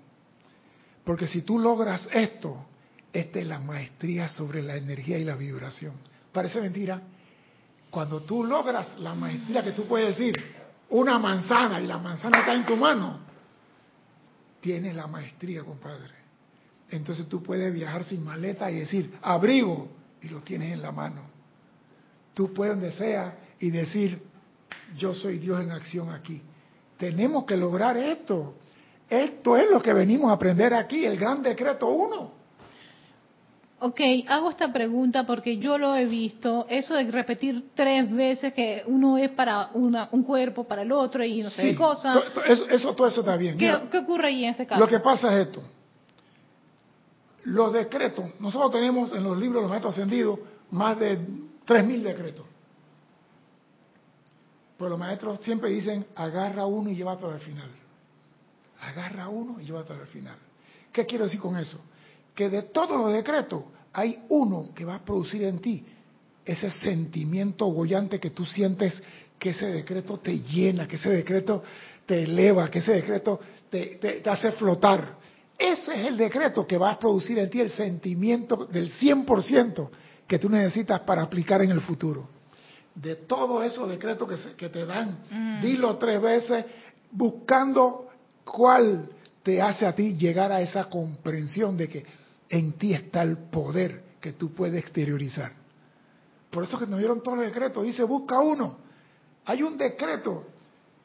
[1.04, 2.66] Porque si tú logras esto,
[3.14, 5.94] esta es la maestría sobre la energía y la vibración.
[6.32, 7.02] Parece mentira.
[7.90, 10.36] Cuando tú logras la maestría que tú puedes decir,
[10.90, 13.20] una manzana y la manzana está en tu mano,
[14.66, 16.16] tienes la maestría, compadre.
[16.90, 19.90] Entonces tú puedes viajar sin maleta y decir, abrigo,
[20.24, 21.22] y lo tienes en la mano.
[22.34, 24.24] Tú puedes donde sea y decir,
[24.98, 26.42] yo soy Dios en acción aquí.
[26.98, 28.56] Tenemos que lograr esto.
[29.08, 32.32] Esto es lo que venimos a aprender aquí, el gran decreto 1.
[33.78, 38.84] Ok, hago esta pregunta porque yo lo he visto, eso de repetir tres veces que
[38.88, 42.16] uno es para un cuerpo, para el otro y no sé qué cosa.
[42.70, 43.58] Eso, todo eso está bien.
[43.58, 44.80] ¿Qué, ocurre ahí en este caso?
[44.80, 45.62] Lo que pasa es esto.
[47.44, 50.40] Los decretos, nosotros tenemos en los libros de los maestros ascendidos
[50.72, 52.46] más de 3.000 decretos.
[54.78, 57.70] Pero los maestros siempre dicen, agarra uno y llévatelo al final.
[58.82, 60.38] Agarra uno y llévatelo al final.
[60.92, 61.80] ¿Qué quiero decir con eso?
[62.36, 65.84] Que de todos los decretos hay uno que va a producir en ti
[66.46, 69.02] ese sentimiento bollante que tú sientes
[69.40, 71.64] que ese decreto te llena, que ese decreto
[72.06, 75.18] te eleva, que ese decreto te, hace flotar.
[75.58, 79.90] Ese es el decreto que va a producir en ti el sentimiento del 100%
[80.28, 82.30] que tú necesitas para aplicar en el futuro.
[82.94, 85.62] De todos esos decretos que, que te dan, mm.
[85.62, 86.66] dilo tres veces
[87.12, 88.10] buscando
[88.44, 89.10] cuál
[89.44, 92.06] te hace a ti llegar a esa comprensión de que
[92.50, 95.52] en ti está el poder que tú puedes exteriorizar.
[96.50, 97.84] Por eso que nos dieron todos los decretos.
[97.84, 98.78] Dice, busca uno.
[99.46, 100.46] Hay un decreto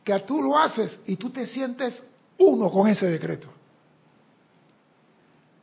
[0.04, 2.02] que tú lo haces y tú te sientes
[2.38, 3.48] uno con ese decreto.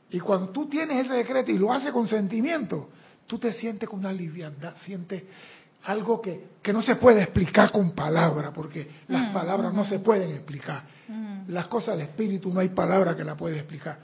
[0.09, 2.89] Y cuando tú tienes ese decreto y lo haces con sentimiento,
[3.25, 5.23] tú te sientes con una liviandad, sientes
[5.83, 9.87] algo que, que no se puede explicar con palabras, porque las mm, palabras no mm.
[9.87, 10.83] se pueden explicar.
[11.07, 11.43] Mm.
[11.47, 13.99] Las cosas del espíritu no hay palabra que la puede explicar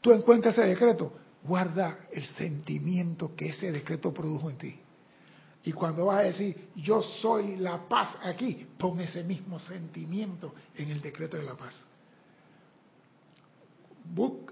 [0.00, 4.80] tú encuentras ese decreto, guarda el sentimiento que ese decreto produjo en ti.
[5.64, 10.90] Y cuando vas a decir, yo soy la paz aquí, pon ese mismo sentimiento en
[10.90, 11.84] el decreto de la paz.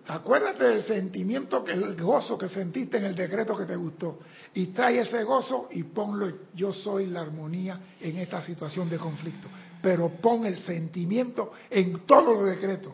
[0.08, 4.18] Acuérdate del sentimiento, que el gozo que sentiste en el decreto que te gustó.
[4.52, 9.48] Y trae ese gozo y ponlo, yo soy la armonía en esta situación de conflicto.
[9.80, 12.92] Pero pon el sentimiento en todos los decretos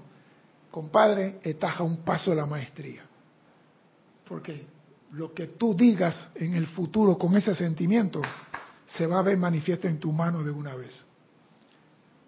[0.72, 3.04] compadre, estás a un paso de la maestría.
[4.26, 4.66] Porque
[5.12, 8.22] lo que tú digas en el futuro con ese sentimiento
[8.86, 11.04] se va a ver manifiesto en tu mano de una vez.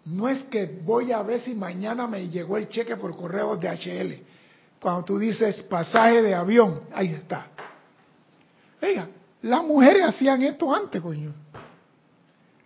[0.05, 3.69] No es que voy a ver si mañana me llegó el cheque por correo de
[3.69, 4.23] HL.
[4.79, 7.47] Cuando tú dices pasaje de avión, ahí está.
[8.83, 9.09] Oiga,
[9.41, 11.33] las mujeres hacían esto antes, coño.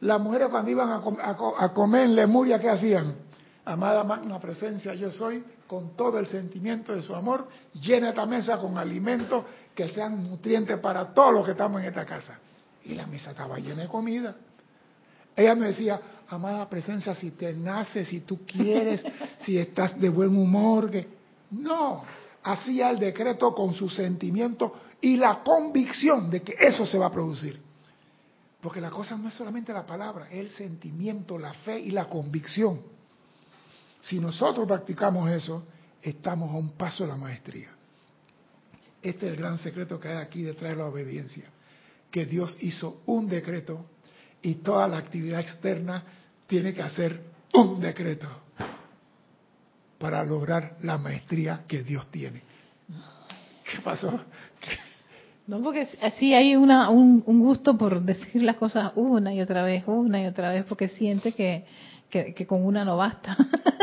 [0.00, 3.27] Las mujeres cuando iban a, comer en Lemuria, ¿qué hacían?
[3.68, 8.56] Amada magna presencia, yo soy, con todo el sentimiento de su amor, llena esta mesa
[8.56, 12.38] con alimentos que sean nutrientes para todos los que estamos en esta casa.
[12.86, 14.34] Y la mesa estaba llena de comida.
[15.36, 16.00] Ella me decía,
[16.30, 19.04] amada presencia, si te nace, si tú quieres,
[19.44, 21.06] si estás de buen humor, que
[21.50, 22.04] no,
[22.44, 27.12] hacía el decreto con su sentimiento y la convicción de que eso se va a
[27.12, 27.60] producir.
[28.62, 32.06] Porque la cosa no es solamente la palabra, es el sentimiento, la fe y la
[32.06, 32.96] convicción.
[34.00, 35.66] Si nosotros practicamos eso,
[36.02, 37.70] estamos a un paso de la maestría.
[39.02, 41.50] Este es el gran secreto que hay aquí detrás de la obediencia.
[42.10, 43.84] que Dios hizo un decreto
[44.40, 46.04] y toda la actividad externa
[46.46, 48.26] tiene que hacer un decreto
[49.98, 52.42] para lograr la maestría que Dios tiene.
[53.70, 54.18] ¿Qué pasó?
[55.46, 59.82] No, porque así hay una, un, gusto por decir las cosas una y otra vez,
[59.86, 61.32] una y otra vez, porque siente
[62.10, 63.36] que, que, con una no basta.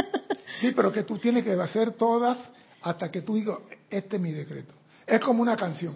[0.59, 2.38] sí, pero que tú tienes que hacer todas
[2.81, 3.59] hasta que tú digas,
[3.89, 4.73] este es mi decreto.
[5.05, 5.95] Es como una canción.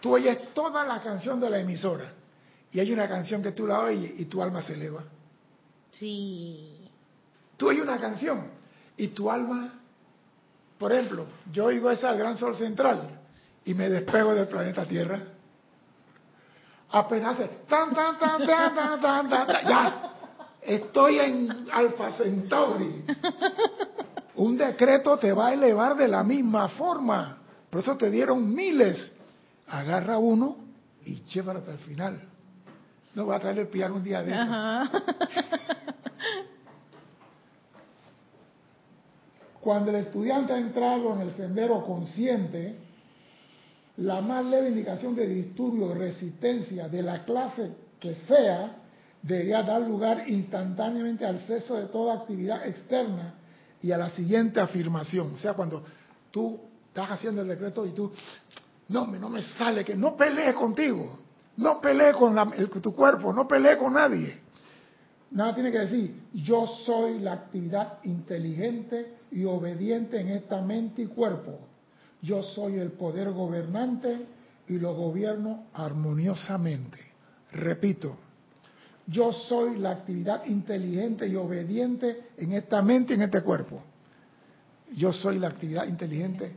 [0.00, 2.12] Tú oyes toda la canción de la emisora
[2.72, 5.04] y hay una canción que tú la oyes y tu alma se eleva.
[5.92, 6.88] Sí.
[7.56, 8.48] Tú oyes una canción
[8.96, 9.80] y tu alma,
[10.78, 13.20] por ejemplo, yo oigo esa al gran sol central
[13.64, 15.20] y me despego del planeta Tierra.
[16.90, 20.13] Apenas hace tan, tan, tan, tan, tan, tan, tan, ya.
[20.64, 23.04] Estoy en Alfa Centauri.
[24.36, 27.38] Un decreto te va a elevar de la misma forma.
[27.70, 29.12] Por eso te dieron miles.
[29.68, 30.56] Agarra uno
[31.04, 32.20] y llévalo hasta el final.
[33.14, 34.34] No va a traer el piano un día de
[39.60, 42.76] Cuando el estudiante ha entrado en el sendero consciente,
[43.98, 48.83] la más leve indicación de disturbio o resistencia de la clase que sea
[49.24, 53.34] debería dar lugar instantáneamente al ceso de toda actividad externa
[53.80, 55.32] y a la siguiente afirmación.
[55.34, 55.82] O sea, cuando
[56.30, 58.12] tú estás haciendo el decreto y tú,
[58.88, 61.20] no, no me sale, que no pelee contigo,
[61.56, 64.40] no pelee con tu cuerpo, no pelee con nadie.
[65.30, 71.06] Nada tiene que decir, yo soy la actividad inteligente y obediente en esta mente y
[71.06, 71.60] cuerpo.
[72.20, 74.26] Yo soy el poder gobernante
[74.68, 76.98] y lo gobierno armoniosamente.
[77.52, 78.16] Repito,
[79.06, 83.82] yo soy la actividad inteligente y obediente en esta mente y en este cuerpo.
[84.92, 86.52] Yo soy la actividad inteligente,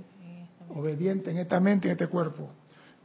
[0.69, 2.49] obediente en esta mente y en este cuerpo.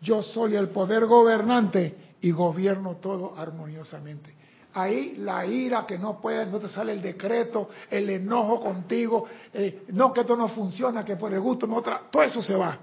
[0.01, 4.35] Yo soy el poder gobernante y gobierno todo armoniosamente.
[4.75, 9.85] Ahí la ira que no puede, no te sale el decreto, el enojo contigo, eh,
[9.89, 12.79] no que esto no funciona, que por el gusto no otra, todo eso se va.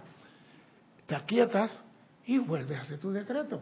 [1.08, 1.82] Te aquietas
[2.26, 3.60] y vuelves a hacer tu decreto.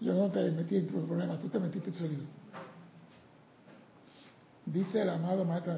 [0.00, 2.24] Yo no te metí en tu problema, tú te metiste solito.
[4.64, 5.74] Dice el amado maestro.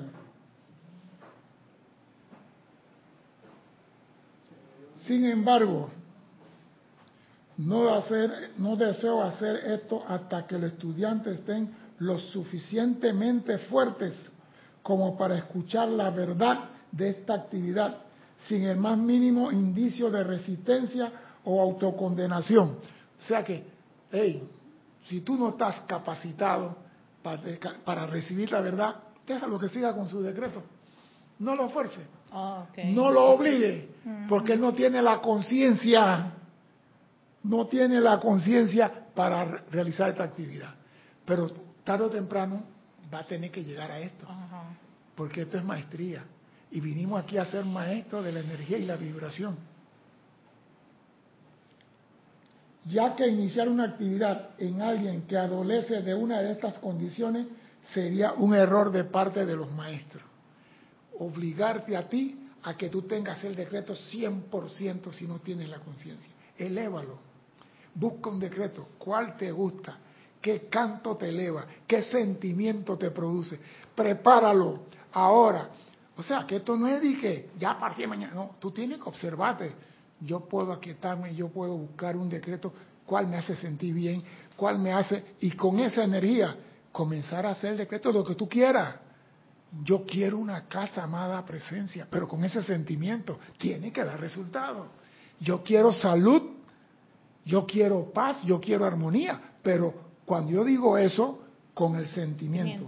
[5.06, 5.90] Sin embargo,
[7.56, 14.14] no, hacer, no deseo hacer esto hasta que los estudiantes estén lo suficientemente fuertes
[14.82, 17.98] como para escuchar la verdad de esta actividad
[18.48, 21.12] sin el más mínimo indicio de resistencia
[21.44, 22.70] o autocondenación.
[23.18, 23.71] O sea que,
[24.12, 24.48] hey,
[25.04, 26.76] si tú no estás capacitado
[27.22, 28.96] para, recibir la verdad,
[29.26, 30.62] déjalo que siga con su decreto.
[31.38, 32.02] No lo fuerce.
[32.30, 33.88] Ah, no lo obligue,
[34.28, 36.32] porque él no tiene la conciencia,
[37.42, 40.74] no tiene la conciencia para realizar esta actividad.
[41.24, 41.50] Pero
[41.84, 42.62] tarde o temprano
[43.12, 44.26] va a tener que llegar a esto,
[45.14, 46.24] porque esto es maestría.
[46.70, 49.56] Y vinimos aquí a ser maestros de la energía y la vibración.
[52.84, 57.46] Ya que iniciar una actividad en alguien que adolece de una de estas condiciones
[57.92, 60.22] sería un error de parte de los maestros.
[61.18, 66.32] Obligarte a ti a que tú tengas el decreto 100% si no tienes la conciencia.
[66.56, 67.18] Elévalo.
[67.94, 68.88] Busca un decreto.
[68.98, 69.98] ¿Cuál te gusta?
[70.40, 71.66] ¿Qué canto te eleva?
[71.86, 73.58] ¿Qué sentimiento te produce?
[73.94, 75.68] Prepáralo ahora.
[76.16, 78.34] O sea, que esto no es de que ya de mañana.
[78.34, 79.72] No, tú tienes que observarte
[80.24, 82.72] yo puedo aquietarme, yo puedo buscar un decreto,
[83.06, 84.22] cuál me hace sentir bien,
[84.56, 86.56] cuál me hace, y con esa energía
[86.92, 88.96] comenzar a hacer el decreto lo que tú quieras.
[89.82, 94.88] Yo quiero una casa amada presencia, pero con ese sentimiento tiene que dar resultado.
[95.40, 96.42] Yo quiero salud,
[97.44, 101.40] yo quiero paz, yo quiero armonía, pero cuando yo digo eso,
[101.74, 102.86] con el sentimiento.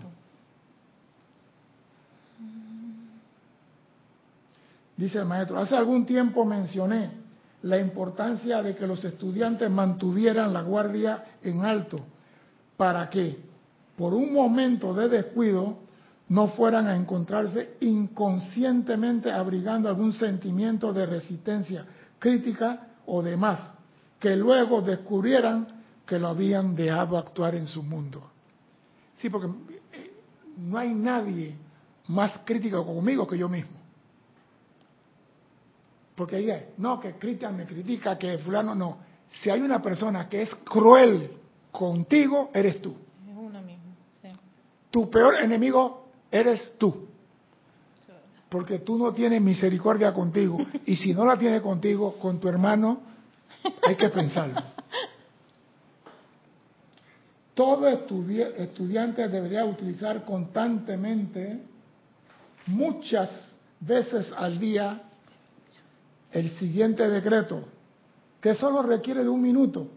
[4.97, 7.24] Dice el maestro, hace algún tiempo mencioné
[7.65, 11.99] la importancia de que los estudiantes mantuvieran la guardia en alto
[12.77, 13.39] para que
[13.97, 15.79] por un momento de descuido
[16.29, 21.87] no fueran a encontrarse inconscientemente abrigando algún sentimiento de resistencia
[22.19, 23.71] crítica o demás,
[24.19, 25.67] que luego descubrieran
[26.07, 28.31] que lo habían dejado actuar en su mundo.
[29.15, 30.13] Sí, porque eh,
[30.59, 31.55] no hay nadie
[32.09, 33.84] más crítico conmigo que yo mismo.
[36.15, 38.99] Porque ella, no, que Cristian me critica, que fulano no.
[39.29, 41.31] Si hay una persona que es cruel
[41.73, 42.95] contigo, eres tú.
[43.29, 43.85] Es uno mismo.
[44.91, 47.09] Tu peor enemigo eres tú.
[48.49, 50.59] Porque tú no tienes misericordia contigo.
[50.87, 53.01] Y si no la tienes contigo, con tu hermano,
[53.83, 54.63] hay que pensarlo.
[57.55, 61.63] Todo estudiante debería utilizar constantemente,
[62.67, 65.03] muchas veces al día,
[66.35, 67.65] el siguiente decreto,
[68.41, 69.89] que solo requiere de un minuto,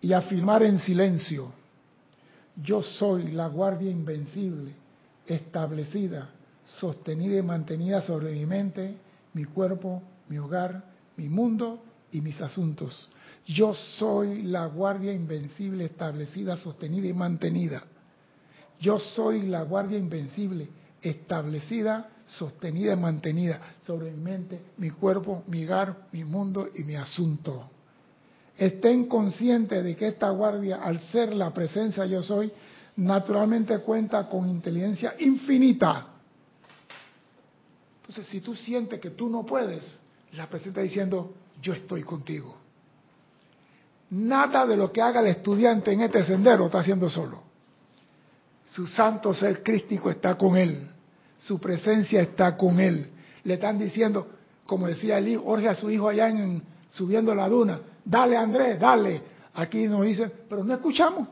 [0.00, 1.52] y afirmar en silencio,
[2.62, 4.72] yo soy la guardia invencible,
[5.26, 6.30] establecida,
[6.64, 8.96] sostenida y mantenida sobre mi mente,
[9.34, 10.84] mi cuerpo, mi hogar,
[11.16, 11.82] mi mundo
[12.12, 13.10] y mis asuntos.
[13.44, 17.82] Yo soy la guardia invencible, establecida, sostenida y mantenida.
[18.80, 20.68] Yo soy la guardia invencible,
[21.02, 26.94] establecida, sostenida y mantenida sobre mi mente, mi cuerpo, mi hogar, mi mundo y mi
[26.94, 27.70] asunto.
[28.56, 32.52] Estén conscientes de que esta guardia, al ser la presencia yo soy,
[32.96, 36.06] naturalmente cuenta con inteligencia infinita.
[38.00, 39.98] Entonces, si tú sientes que tú no puedes,
[40.32, 42.56] la presencia diciendo, yo estoy contigo.
[44.10, 47.42] Nada de lo que haga el estudiante en este sendero está haciendo solo.
[48.66, 50.90] Su santo ser crístico está con él.
[51.40, 53.10] Su presencia está con él.
[53.44, 54.28] Le están diciendo,
[54.66, 58.78] como decía el hijo, Jorge a su hijo allá en, subiendo la duna, dale Andrés,
[58.78, 59.22] dale.
[59.54, 61.28] Aquí nos dicen, pero no escuchamos,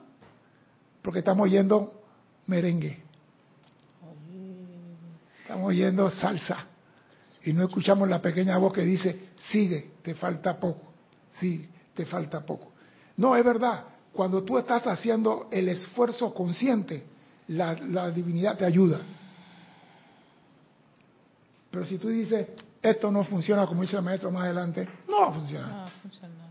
[1.03, 2.03] porque estamos oyendo
[2.47, 3.03] merengue.
[5.43, 6.67] Estamos oyendo salsa.
[7.45, 10.93] Y no escuchamos la pequeña voz que dice, sigue, te falta poco.
[11.39, 12.71] Sigue te falta poco.
[13.17, 13.83] No, es verdad,
[14.13, 17.03] cuando tú estás haciendo el esfuerzo consciente,
[17.49, 17.75] la,
[18.13, 19.01] divinidad te ayuda.
[21.71, 22.49] Pero si tú dices,
[22.83, 25.69] esto no funciona como dice el maestro más adelante, no va a funcionar.
[25.69, 26.49] No va a funcionar.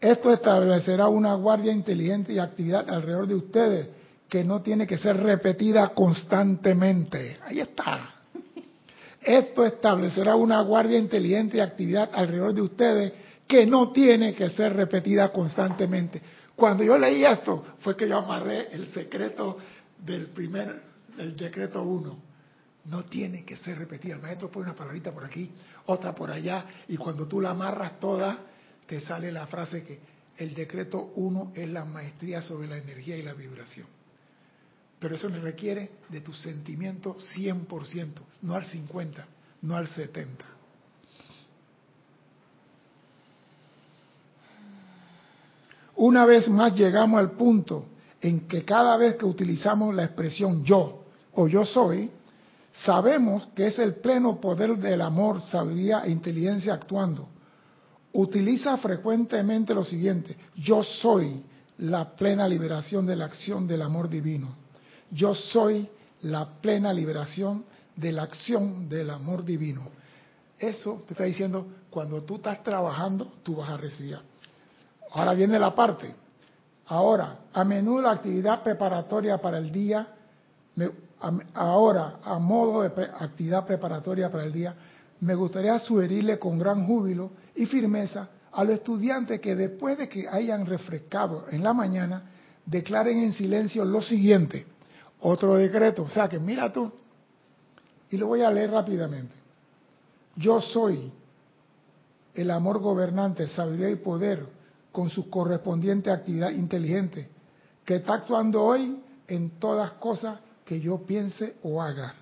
[0.00, 3.88] Esto establecerá una guardia inteligente y actividad alrededor de ustedes
[4.28, 7.38] que no tiene que ser repetida constantemente.
[7.44, 8.14] Ahí está.
[9.20, 13.12] Esto establecerá una guardia inteligente y actividad alrededor de ustedes
[13.46, 16.22] que no tiene que ser repetida constantemente.
[16.56, 19.58] Cuando yo leí esto, fue que yo amarré el secreto
[20.04, 20.82] del primer,
[21.16, 22.18] del decreto 1.
[22.86, 24.14] No tiene que ser repetida.
[24.14, 25.50] El maestro pone una palabrita por aquí,
[25.86, 28.38] otra por allá, y cuando tú la amarras toda,
[28.86, 30.00] te sale la frase que
[30.36, 33.86] el decreto 1 es la maestría sobre la energía y la vibración.
[34.98, 38.08] Pero eso le requiere de tu sentimiento 100%,
[38.42, 39.24] no al 50%,
[39.62, 40.26] no al 70%.
[45.96, 47.86] Una vez más llegamos al punto
[48.20, 51.04] en que cada vez que utilizamos la expresión yo
[51.34, 52.10] o yo soy,
[52.84, 57.28] sabemos que es el pleno poder del amor, sabiduría e inteligencia actuando.
[58.12, 61.44] Utiliza frecuentemente lo siguiente, yo soy
[61.78, 64.54] la plena liberación de la acción del amor divino.
[65.10, 65.88] Yo soy
[66.22, 67.64] la plena liberación
[67.96, 69.88] de la acción del amor divino.
[70.58, 74.18] Eso te está diciendo, cuando tú estás trabajando, tú vas a recibir.
[75.12, 76.14] Ahora viene la parte.
[76.90, 80.08] Ahora, a menudo la actividad preparatoria para el día,
[81.54, 84.74] ahora, a modo de actividad preparatoria para el día,
[85.20, 90.28] me gustaría sugerirle con gran júbilo y firmeza a los estudiantes que después de que
[90.28, 92.24] hayan refrescado en la mañana,
[92.66, 94.66] declaren en silencio lo siguiente
[95.20, 96.02] otro decreto.
[96.02, 96.90] O sea que mira tú,
[98.10, 99.34] y lo voy a leer rápidamente.
[100.34, 101.12] Yo soy
[102.34, 104.44] el amor gobernante, sabiduría y poder
[104.92, 107.28] con su correspondiente actividad inteligente,
[107.84, 112.14] que está actuando hoy en todas cosas que yo piense o haga.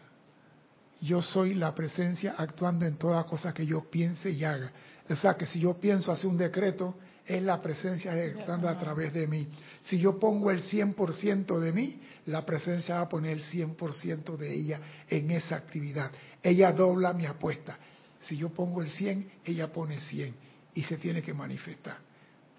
[1.00, 4.72] Yo soy la presencia actuando en todas cosas que yo piense y haga.
[5.08, 9.12] O sea que si yo pienso hacer un decreto, es la presencia actuando a través
[9.12, 9.46] de mí.
[9.82, 14.54] Si yo pongo el 100% de mí, la presencia va a poner el 100% de
[14.54, 16.10] ella en esa actividad.
[16.42, 17.78] Ella dobla mi apuesta.
[18.20, 20.34] Si yo pongo el 100, ella pone 100
[20.74, 22.07] y se tiene que manifestar.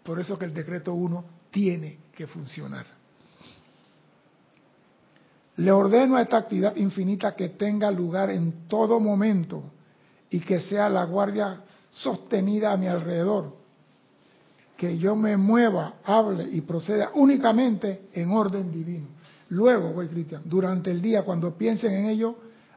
[0.09, 2.83] Por eso que el decreto 1 tiene que funcionar.
[5.57, 9.61] Le ordeno a esta actividad infinita que tenga lugar en todo momento
[10.31, 13.55] y que sea la guardia sostenida a mi alrededor.
[14.75, 19.09] Que yo me mueva, hable y proceda únicamente en orden divino.
[19.49, 22.35] Luego, voy Cristian, durante el día, cuando piensen en ello,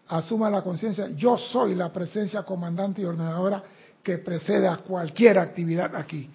[0.09, 3.63] asuma la conciencia, yo soy la presencia comandante y ordenadora
[4.03, 6.29] que precede a cualquier actividad aquí.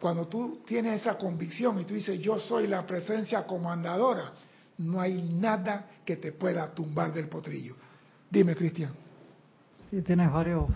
[0.00, 4.32] Cuando tú tienes esa convicción y tú dices, yo soy la presencia comandadora,
[4.78, 7.76] no hay nada que te pueda tumbar del potrillo.
[8.30, 8.92] Dime, Cristian.
[9.90, 10.66] Sí, tienes varios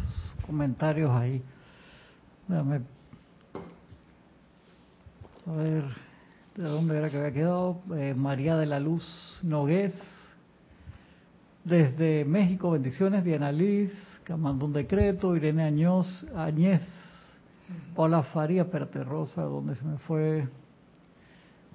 [0.46, 1.42] comentarios ahí.
[2.48, 2.82] A ver.
[6.54, 7.80] ¿De dónde era que había quedado?
[7.96, 9.04] Eh, María de la Luz
[9.42, 9.92] Nogués.
[11.64, 13.24] Desde México, bendiciones.
[13.24, 13.92] Diana Liz,
[14.24, 15.36] que mandó un decreto.
[15.36, 16.82] Irene Añoz, Añez.
[17.94, 20.48] Paula Faría, espérate, Rosa, ¿dónde se me fue?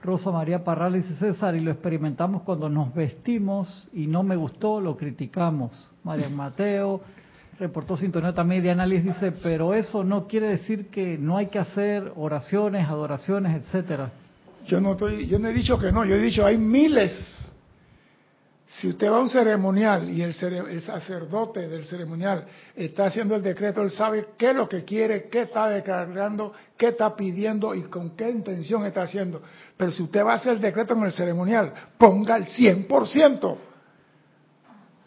[0.02, 4.82] Rosa María Parral dice César, y lo experimentamos cuando nos vestimos y no me gustó,
[4.82, 5.92] lo criticamos.
[6.04, 7.02] María Mateo
[7.60, 11.60] reportó sintonía también de análisis, dice, pero eso no quiere decir que no hay que
[11.60, 14.12] hacer oraciones, adoraciones, etcétera.
[14.66, 17.53] Yo no estoy, yo no he dicho que no, yo he dicho hay miles.
[18.80, 22.46] Si usted va a un ceremonial y el, sacerdote del ceremonial
[22.76, 26.88] está haciendo el decreto, él sabe qué es lo que quiere, qué está declarando, qué
[26.88, 29.44] está pidiendo y con qué intención está haciendo.
[29.78, 33.58] Pero si usted va a hacer el decreto en el ceremonial, ponga el 100%.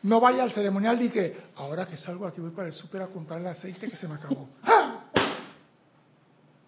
[0.04, 3.08] No vaya al ceremonial y que, ahora que salgo aquí voy para el súper a
[3.08, 4.48] comprar el aceite que se me acabó.
[4.62, 5.06] ¡Ah!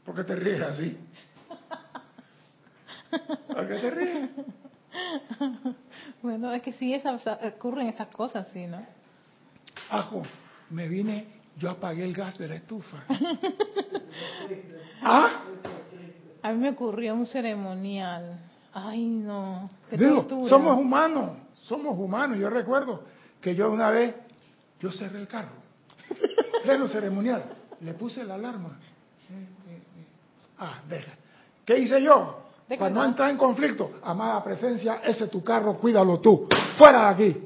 [0.05, 0.99] ¿Por qué te ríes así?
[3.47, 4.31] ¿Por qué te ríes?
[6.23, 8.85] Bueno, es que sí esas, ocurren esas cosas, sí, ¿no?
[9.91, 10.23] Ajo,
[10.71, 11.27] me vine,
[11.57, 13.05] yo apagué el gas de la estufa.
[15.03, 15.43] ¿Ah?
[16.43, 18.39] A mí me ocurrió un ceremonial.
[18.73, 19.69] Ay, no.
[19.91, 22.39] Digo, somos humanos, somos humanos.
[22.39, 23.05] Yo recuerdo
[23.41, 24.15] que yo una vez,
[24.81, 25.53] yo cerré el carro,
[26.63, 27.45] pleno ceremonial,
[27.81, 28.79] le puse la alarma.
[29.31, 30.07] Eh, eh, eh.
[30.59, 31.13] Ah, deja.
[31.65, 32.48] ¿Qué hice yo?
[32.77, 36.47] Para no entrar en conflicto, amada presencia, ese tu carro, cuídalo tú.
[36.77, 37.45] Fuera de aquí.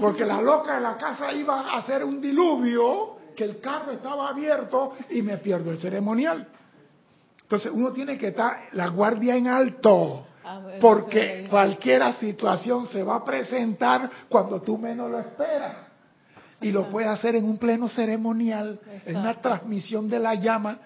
[0.00, 4.28] Porque la loca de la casa iba a hacer un diluvio, que el carro estaba
[4.28, 6.46] abierto y me pierdo el ceremonial.
[7.42, 10.26] Entonces uno tiene que estar la guardia en alto.
[10.46, 15.74] Ah, porque cualquier situación se va a presentar cuando tú menos lo esperas.
[16.60, 20.78] Y lo puedes hacer en un pleno ceremonial, en una transmisión de la llama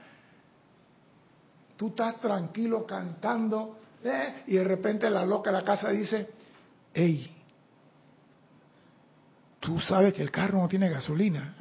[1.78, 4.42] tú estás tranquilo cantando ¿eh?
[4.48, 6.28] y de repente la loca de la casa dice,
[6.92, 7.34] hey,
[9.60, 11.54] tú sabes que el carro no tiene gasolina.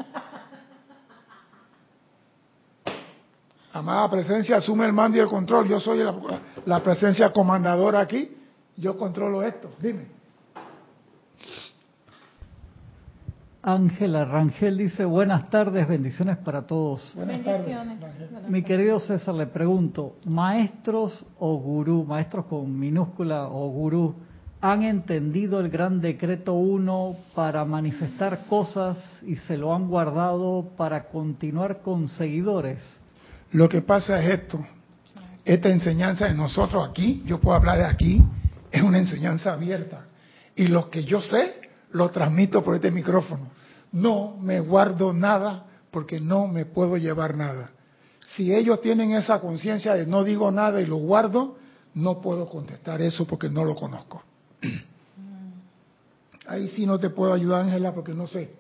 [3.74, 5.70] Amada presencia, asume el mando y el control.
[5.70, 6.16] Yo soy la,
[6.66, 8.36] la presencia comandadora aquí.
[8.76, 9.76] Yo controlo esto.
[9.80, 10.17] Dime.
[13.68, 17.12] Ángela Rangel dice, buenas tardes, bendiciones para todos.
[17.16, 18.00] Buenas bendiciones.
[18.48, 24.16] Mi querido César, le pregunto, maestros o gurú, maestros con minúscula o gurú,
[24.62, 31.10] ¿han entendido el gran decreto 1 para manifestar cosas y se lo han guardado para
[31.10, 32.80] continuar con seguidores?
[33.52, 34.66] Lo que pasa es esto,
[35.44, 38.24] esta enseñanza de nosotros aquí, yo puedo hablar de aquí,
[38.72, 40.06] es una enseñanza abierta.
[40.56, 41.56] Y lo que yo sé,
[41.92, 43.57] lo transmito por este micrófono
[43.92, 47.72] no me guardo nada porque no me puedo llevar nada.
[48.36, 51.58] Si ellos tienen esa conciencia de no digo nada y lo guardo,
[51.94, 54.24] no puedo contestar eso porque no lo conozco.
[56.48, 58.54] Ahí sí no te puedo ayudar, Ángela, porque no sé.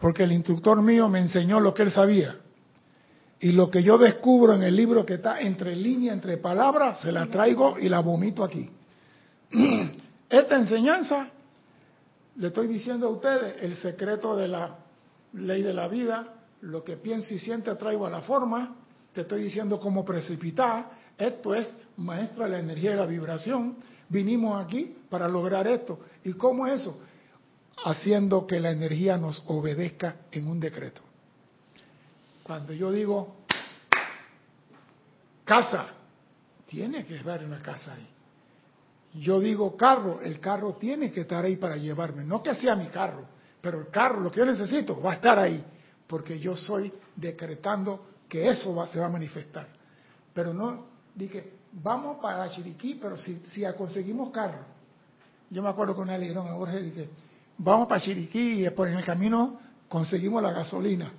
[0.00, 2.36] Porque el instructor mío me enseñó lo que él sabía.
[3.40, 7.12] Y lo que yo descubro en el libro que está entre línea, entre palabras, se
[7.12, 8.68] la traigo y la vomito aquí.
[10.28, 11.28] Esta enseñanza
[12.38, 14.78] le estoy diciendo a ustedes el secreto de la
[15.32, 18.76] ley de la vida, lo que pienso y siente traigo a la forma,
[19.12, 23.76] te estoy diciendo cómo precipitar, esto es maestro de la energía y la vibración,
[24.08, 25.98] vinimos aquí para lograr esto.
[26.24, 27.00] ¿Y cómo es eso?
[27.84, 31.02] Haciendo que la energía nos obedezca en un decreto.
[32.44, 33.36] Cuando yo digo
[35.44, 35.88] casa,
[36.66, 38.17] tiene que haber una casa ahí.
[39.14, 42.86] Yo digo carro, el carro tiene que estar ahí para llevarme, no que sea mi
[42.86, 43.24] carro,
[43.60, 45.64] pero el carro, lo que yo necesito, va a estar ahí,
[46.06, 49.66] porque yo soy decretando que eso va, se va a manifestar.
[50.34, 54.64] Pero no, dije, vamos para Chiriquí, pero si, si conseguimos carro.
[55.50, 57.08] Yo me acuerdo con le a Jorge, dije,
[57.56, 61.10] vamos para Chiriquí y por en el camino conseguimos la gasolina.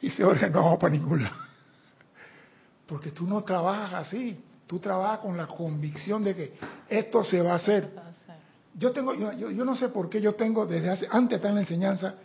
[0.00, 1.36] Y dice, Jorge, no vamos para ningún lado.
[2.86, 4.40] Porque tú no trabajas así.
[4.66, 6.58] Tú trabajas con la convicción de que
[6.88, 7.88] esto se va a hacer.
[8.74, 11.54] Yo tengo, yo, yo, no sé por qué yo tengo desde hace, antes estar en
[11.54, 12.16] la enseñanza,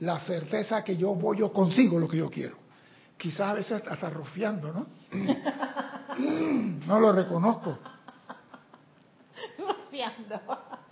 [0.00, 2.56] la certeza que yo voy, yo consigo lo que yo quiero.
[3.16, 4.86] Quizás a veces hasta rofiando, ¿no?
[6.86, 7.78] no lo reconozco.
[9.58, 10.40] Rofiando.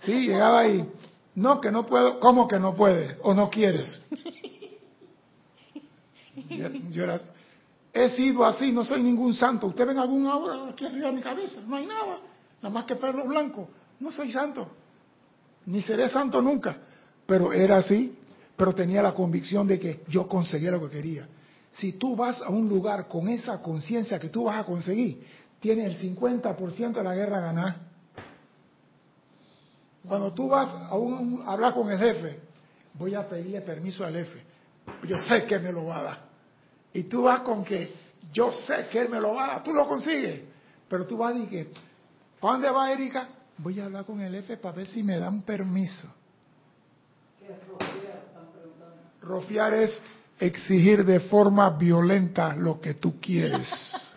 [0.01, 0.89] Sí, llegaba ahí.
[1.35, 2.19] No, que no puedo.
[2.19, 3.17] ¿Cómo que no puedes?
[3.23, 4.05] ¿O no quieres?
[6.91, 7.19] Yo era,
[7.93, 9.67] He sido así, no soy ningún santo.
[9.67, 12.19] Usted ven algún ahora aquí arriba de mi cabeza, no hay nada,
[12.61, 13.67] nada más que perro blanco.
[13.99, 14.67] No soy santo,
[15.65, 16.77] ni seré santo nunca.
[17.25, 18.17] Pero era así,
[18.55, 21.27] pero tenía la convicción de que yo conseguía lo que quería.
[21.71, 25.23] Si tú vas a un lugar con esa conciencia que tú vas a conseguir,
[25.59, 27.77] tiene el 50% de la guerra ganada.
[30.07, 32.39] Cuando tú vas a, un, hablar con el jefe,
[32.93, 34.41] voy a pedirle permiso al jefe.
[35.07, 36.28] Yo sé que me lo va a dar.
[36.93, 37.93] Y tú vas con que
[38.31, 40.41] yo sé que él me lo va a dar, tú lo consigues.
[40.87, 41.71] Pero tú vas y que,
[42.39, 43.29] ¿para dónde va Erika?
[43.57, 46.07] Voy a hablar con el jefe para ver si me dan permiso.
[47.39, 48.19] ¿Qué es rofiar?
[49.21, 50.01] Rofiar es
[50.39, 53.69] exigir de forma violenta lo que tú quieres.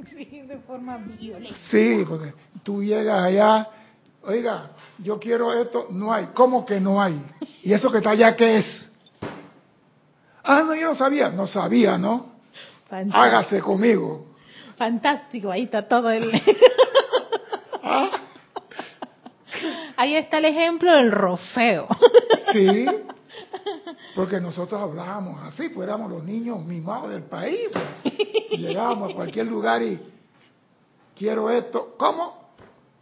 [0.00, 1.56] exigir de forma violenta.
[1.70, 3.68] Sí, porque tú llegas allá,
[4.22, 6.26] oiga, yo quiero esto, no hay.
[6.34, 7.24] ¿Cómo que no hay?
[7.62, 8.90] ¿Y eso que está allá qué es?
[10.46, 11.30] Ah, no, yo no sabía.
[11.30, 12.36] No sabía, ¿no?
[13.12, 14.26] Hágase conmigo.
[14.76, 16.30] Fantástico, ahí está todo el...
[17.82, 18.10] ¿Ah?
[19.96, 21.88] Ahí está el ejemplo del rofeo.
[22.52, 22.86] Sí,
[24.14, 27.68] porque nosotros hablábamos así, pues éramos los niños mimados del país.
[27.72, 28.60] Pues.
[28.60, 30.00] Llegábamos a cualquier lugar y
[31.16, 31.94] quiero esto.
[31.98, 32.52] ¿Cómo?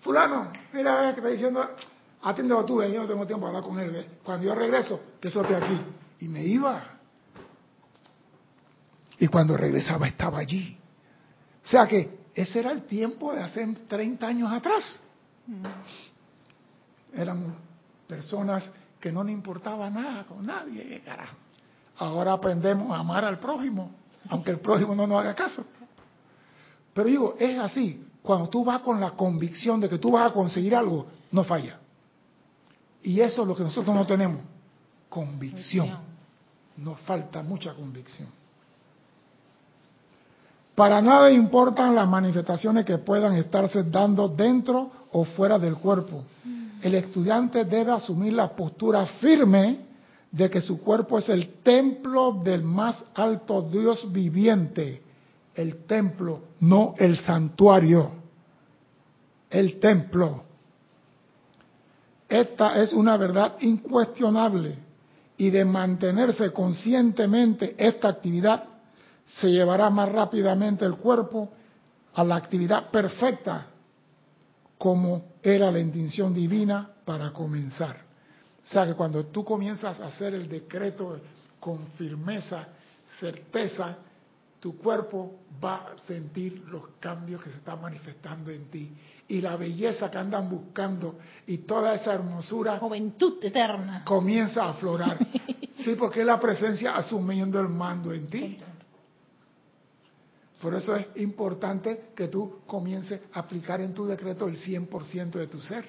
[0.01, 1.69] Fulano, mira, que está diciendo,
[2.23, 4.07] atiéndelo tú, yo no tengo tiempo para hablar con él.
[4.23, 5.81] Cuando yo regreso, que eso esté aquí.
[6.21, 6.94] Y me iba.
[9.19, 10.77] Y cuando regresaba estaba allí.
[11.65, 15.01] O sea que ese era el tiempo de hace 30 años atrás.
[15.47, 17.19] Mm.
[17.19, 17.55] Éramos
[18.07, 21.37] personas que no nos importaba nada con nadie, carajo.
[21.99, 23.93] Ahora aprendemos a amar al prójimo,
[24.29, 25.65] aunque el prójimo no nos haga caso.
[26.93, 30.35] Pero digo, es así, cuando tú vas con la convicción de que tú vas a
[30.35, 31.79] conseguir algo, no falla.
[33.03, 34.41] Y eso es lo que nosotros no tenemos,
[35.09, 35.99] convicción.
[36.79, 38.29] Nos falta mucha convicción.
[40.75, 46.25] Para nada importan las manifestaciones que puedan estarse dando dentro o fuera del cuerpo
[46.85, 49.79] el estudiante debe asumir la postura firme
[50.31, 55.01] de que su cuerpo es el templo del más alto Dios viviente.
[55.55, 58.11] El templo, no el santuario.
[59.49, 60.45] El templo.
[62.29, 64.77] Esta es una verdad incuestionable
[65.39, 68.65] y de mantenerse conscientemente esta actividad
[69.27, 71.51] se llevará más rápidamente el cuerpo
[72.15, 73.67] a la actividad perfecta
[74.79, 77.97] como era la intención divina para comenzar.
[78.65, 81.19] O sea que cuando tú comienzas a hacer el decreto
[81.61, 82.67] con firmeza,
[83.19, 83.97] certeza,
[84.61, 88.91] tu cuerpo va a sentir los cambios que se están manifestando en ti.
[89.29, 94.05] Y la belleza que andan buscando y toda esa hermosura juventud eterna.
[94.05, 95.19] comienza a aflorar
[95.83, 98.59] sí porque es la presencia asumiendo el mando en ti
[100.65, 105.47] por eso es importante que tú comiences a aplicar en tu decreto el 100% de
[105.47, 105.85] tu ser.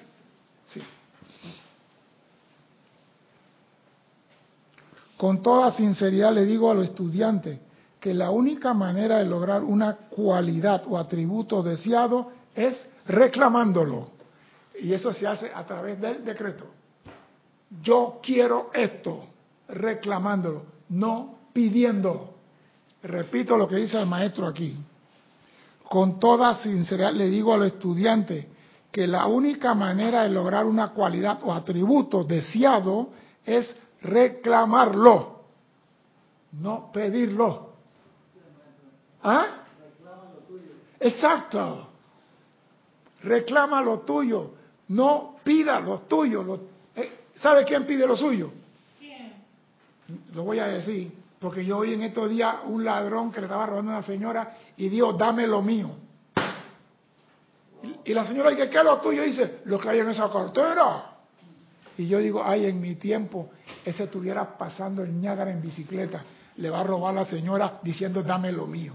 [0.66, 0.82] Sí.
[5.16, 7.58] Con toda sinceridad le digo a los estudiantes
[7.98, 14.10] que la única manera de lograr una cualidad o atributo deseado es reclamándolo.
[14.78, 16.66] Y eso se hace a través del decreto.
[17.80, 19.24] Yo quiero esto,
[19.68, 22.35] reclamándolo, no pidiendo.
[23.06, 24.76] Repito lo que dice el maestro aquí.
[25.88, 28.46] Con toda sinceridad le digo a los estudiantes
[28.90, 33.10] que la única manera de lograr una cualidad o atributo deseado
[33.44, 35.42] es reclamarlo,
[36.52, 37.74] no pedirlo.
[39.22, 39.46] ¿Ah?
[40.98, 41.88] Exacto.
[43.22, 44.50] Reclama lo tuyo,
[44.88, 46.60] no pida lo tuyo.
[46.96, 48.50] Eh, ¿Sabe quién pide lo suyo?
[48.98, 49.34] ¿Quién?
[50.34, 51.12] Lo voy a decir.
[51.38, 54.56] Porque yo oí en estos días un ladrón que le estaba robando a una señora
[54.76, 55.90] y dijo, dame lo mío.
[58.04, 59.22] Y, la señora dice, ¿qué es lo tuyo?
[59.22, 61.12] Y dice, lo que hay en esa cartera.
[61.98, 63.50] Y yo digo, ay, en mi tiempo,
[63.84, 66.24] ese estuviera pasando el Ñágara en bicicleta,
[66.56, 68.94] le va a robar a la señora diciendo, dame lo mío.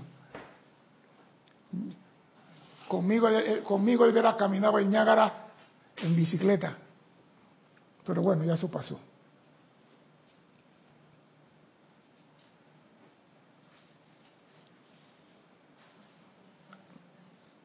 [2.88, 5.48] Conmigo, eh, conmigo él hubiera caminado el Ñágara
[5.98, 6.78] en bicicleta.
[8.06, 9.00] Pero bueno, ya eso pasó.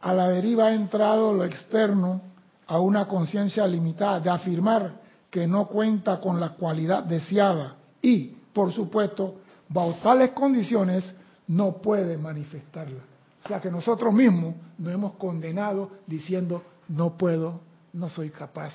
[0.06, 2.20] A la deriva ha entrado lo externo
[2.68, 8.72] a una conciencia limitada de afirmar que no cuenta con la cualidad deseada y, por
[8.72, 11.12] supuesto, bajo tales condiciones
[11.48, 13.00] no puede manifestarla.
[13.44, 17.60] O sea que nosotros mismos nos hemos condenado diciendo no puedo,
[17.92, 18.74] no soy capaz,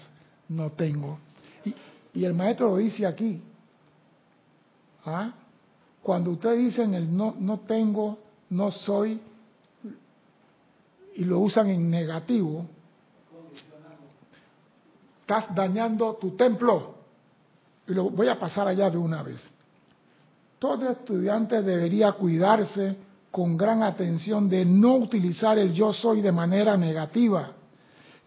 [0.50, 1.18] no tengo.
[2.14, 3.42] Y, el maestro lo dice aquí.
[5.06, 5.32] ¿ah?
[6.04, 8.20] Cuando ustedes dicen el no, no tengo,
[8.50, 9.22] no soy,
[11.22, 12.66] y lo usan en negativo,
[15.22, 16.96] estás dañando tu templo.
[17.88, 19.40] Y lo voy a pasar allá de una vez.
[20.58, 22.98] Todo estudiante debería cuidarse
[23.30, 27.52] con gran atención de no utilizar el yo soy de manera negativa,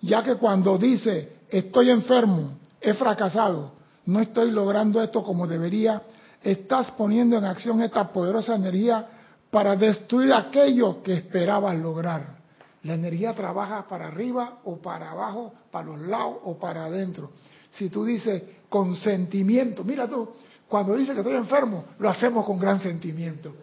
[0.00, 3.72] ya que cuando dice estoy enfermo, he fracasado,
[4.06, 6.00] no estoy logrando esto como debería,
[6.40, 9.04] estás poniendo en acción esta poderosa energía
[9.50, 12.43] para destruir aquello que esperabas lograr.
[12.84, 17.32] La energía trabaja para arriba o para abajo, para los lados o para adentro.
[17.70, 20.28] Si tú dices con sentimiento, mira tú,
[20.68, 23.54] cuando dice que estoy enfermo, lo hacemos con gran sentimiento.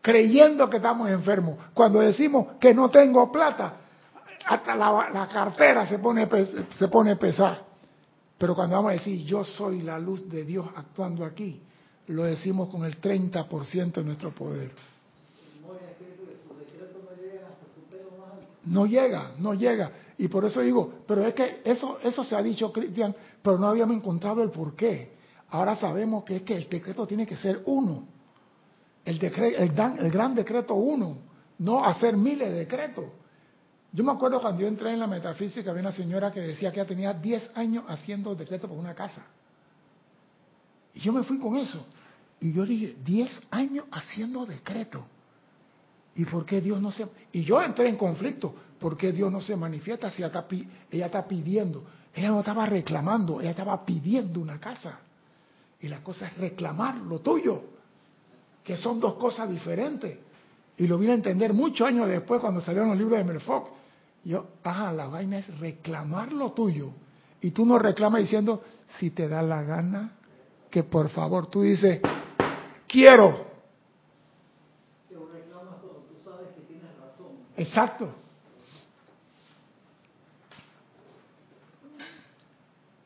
[0.00, 1.58] Creyendo que estamos enfermos.
[1.74, 3.76] Cuando decimos que no tengo plata,
[4.46, 6.28] hasta la, cartera se pone,
[6.74, 7.62] se pone pesada.
[8.38, 11.62] Pero cuando vamos a decir yo soy la luz de Dios actuando aquí,
[12.08, 14.72] lo decimos con el 30% de nuestro poder.
[18.64, 19.90] No llega, no llega.
[20.18, 23.66] Y por eso digo, pero es que eso, eso se ha dicho, Cristian, pero no
[23.68, 25.12] habíamos encontrado el porqué.
[25.50, 28.06] Ahora sabemos que es que el decreto tiene que ser uno.
[29.04, 31.18] El, el, gran decreto uno,
[31.58, 33.04] no hacer miles de decretos.
[33.92, 36.78] Yo me acuerdo cuando yo entré en la metafísica, había una señora que decía que
[36.78, 39.26] ya tenía 10 años haciendo decretos por una casa.
[40.94, 41.84] Y yo me fui con eso.
[42.40, 45.04] Y yo dije, 10 años haciendo decreto.
[46.14, 47.06] ¿Y por qué Dios no se.?
[47.32, 48.54] Y yo entré en conflicto.
[48.78, 50.46] ¿Por qué Dios no se manifiesta si ella está,
[50.90, 51.84] ella está pidiendo?
[52.14, 54.98] Ella no estaba reclamando, ella estaba pidiendo una casa.
[55.80, 57.62] Y la cosa es reclamar lo tuyo,
[58.62, 60.18] que son dos cosas diferentes.
[60.76, 63.68] Y lo vine a entender muchos años después cuando salieron los libros de Merfoc.
[64.24, 66.90] Yo, ajá, la vaina es reclamar lo tuyo.
[67.40, 68.62] Y tú no reclamas diciendo,
[68.98, 70.12] si te da la gana,
[70.70, 72.00] que por favor, tú dices,
[72.86, 73.51] quiero.
[77.56, 78.14] Exacto.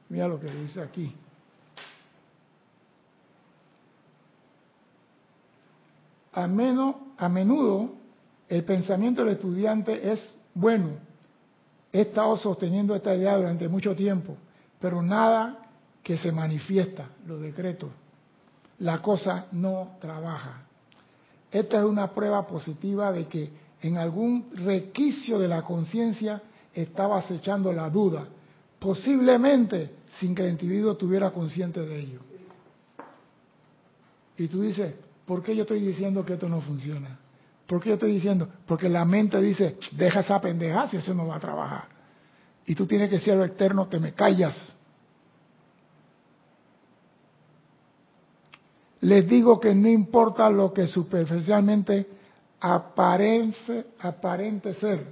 [0.09, 1.13] Mira lo que dice aquí.
[6.33, 7.93] A, menos, a menudo
[8.49, 10.99] el pensamiento del estudiante es bueno.
[11.93, 14.37] He estado sosteniendo esta idea durante mucho tiempo,
[14.79, 15.67] pero nada
[16.03, 17.91] que se manifiesta, los decretos.
[18.79, 20.63] La cosa no trabaja.
[21.51, 23.51] Esta es una prueba positiva de que
[23.83, 28.27] en algún requicio de la conciencia estaba acechando la duda,
[28.79, 32.21] posiblemente sin que el individuo estuviera consciente de ello.
[34.39, 37.19] Y tú dices, ¿por qué yo estoy diciendo que esto no funciona?
[37.67, 38.49] ¿Por qué yo estoy diciendo?
[38.67, 41.89] Porque la mente dice, deja esa pendeja si eso no va a trabajar.
[42.67, 44.75] Y tú tienes que ser lo externo, te me callas.
[49.01, 52.16] Les digo que no importa lo que superficialmente
[52.61, 55.07] aparente, aparente ser.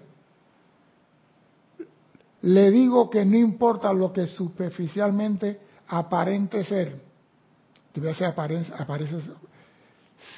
[2.42, 7.00] Le digo que no importa lo que superficialmente aparente ser.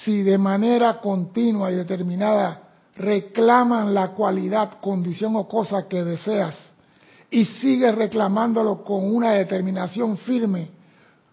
[0.04, 2.62] Si de manera continua y determinada
[2.96, 6.72] reclaman la cualidad, condición o cosa que deseas
[7.30, 10.70] y sigues reclamándolo con una determinación firme,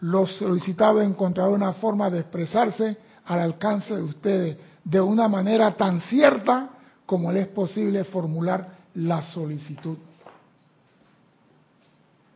[0.02, 6.02] lo solicitado encontrará una forma de expresarse al alcance de ustedes de una manera tan
[6.02, 6.70] cierta
[7.06, 9.98] como le es posible formular la solicitud.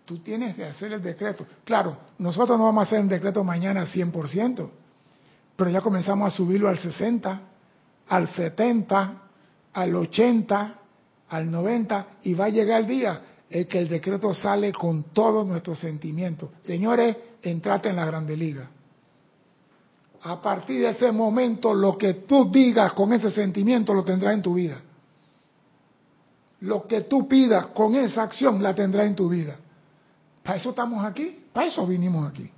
[0.05, 1.45] Tú tienes que hacer el decreto.
[1.65, 4.69] Claro, nosotros no vamos a hacer el decreto mañana 100%,
[5.55, 7.41] pero ya comenzamos a subirlo al 60,
[8.07, 9.13] al 70,
[9.73, 10.75] al 80,
[11.29, 15.45] al 90 y va a llegar el día en que el decreto sale con todos
[15.45, 16.49] nuestros sentimientos.
[16.61, 18.69] Señores, entrate en la grande liga.
[20.21, 24.41] A partir de ese momento, lo que tú digas con ese sentimiento lo tendrás en
[24.41, 24.81] tu vida.
[26.61, 29.57] Lo que tú pidas con esa acción la tendrás en tu vida.
[30.43, 32.49] Para eso estamos aquí, para eso vinimos aquí.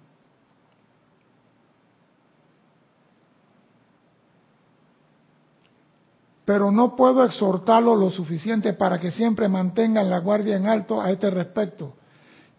[6.45, 11.12] Pero no puedo exhortarlo lo suficiente para que siempre mantengan la guardia en alto a
[11.12, 11.93] este respecto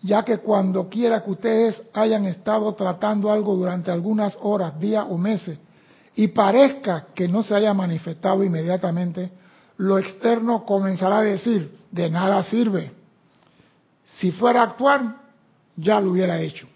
[0.03, 5.19] ya que cuando quiera que ustedes hayan estado tratando algo durante algunas horas, días o
[5.19, 5.59] meses,
[6.15, 9.31] y parezca que no se haya manifestado inmediatamente,
[9.77, 12.93] lo externo comenzará a decir, de nada sirve.
[14.17, 15.17] Si fuera a actuar,
[15.77, 16.67] ya lo hubiera hecho.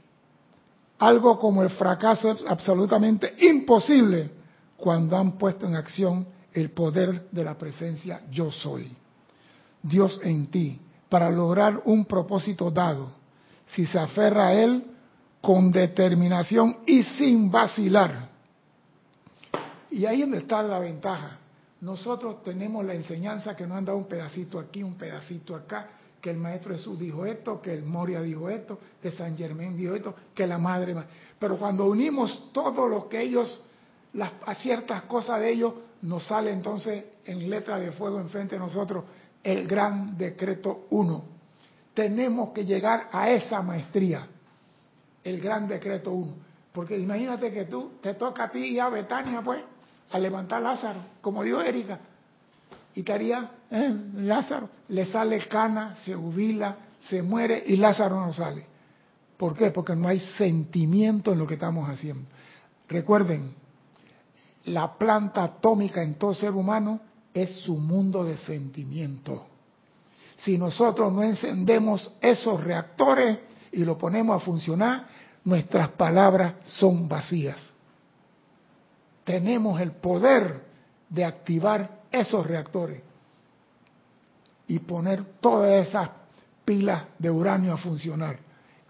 [0.99, 4.31] Algo como el fracaso es absolutamente imposible
[4.77, 8.93] cuando han puesto en acción el poder de la presencia yo soy.
[9.83, 13.11] Dios en ti, para lograr un propósito dado,
[13.69, 14.85] si se aferra a él
[15.41, 18.29] con determinación y sin vacilar.
[19.91, 21.39] Y ahí es donde está la ventaja.
[21.83, 25.89] Nosotros tenemos la enseñanza que nos han dado un pedacito aquí, un pedacito acá,
[26.21, 29.95] que el Maestro Jesús dijo esto, que el Moria dijo esto, que San Germán dijo
[29.95, 30.97] esto, que la Madre...
[31.39, 33.69] Pero cuando unimos todo lo que ellos,
[34.15, 38.61] las, a ciertas cosas de ellos, nos sale entonces en letra de fuego enfrente de
[38.61, 39.05] nosotros
[39.45, 41.25] el gran decreto 1.
[41.93, 44.27] Tenemos que llegar a esa maestría,
[45.23, 46.35] el gran decreto 1.
[46.73, 49.63] Porque imagínate que tú te toca a ti y a Betania, pues,
[50.11, 52.01] a levantar Lázaro, como dijo Erika.
[52.97, 53.51] ¿Y qué haría?
[53.71, 56.77] Eh, Lázaro le sale cana, se jubila,
[57.09, 58.67] se muere y Lázaro no sale.
[59.37, 59.71] ¿Por qué?
[59.71, 62.29] Porque no hay sentimiento en lo que estamos haciendo.
[62.89, 63.55] Recuerden,
[64.65, 67.01] la planta atómica en todo ser humano
[67.35, 69.47] es su mundo de sentimiento.
[70.37, 73.39] Si nosotros no encendemos esos reactores
[73.73, 75.07] y lo ponemos a funcionar,
[75.45, 77.73] nuestras palabras son vacías.
[79.25, 80.65] Tenemos el poder
[81.09, 83.03] de activar esos reactores
[84.67, 86.11] y poner todas esas
[86.65, 88.39] pilas de uranio a funcionar.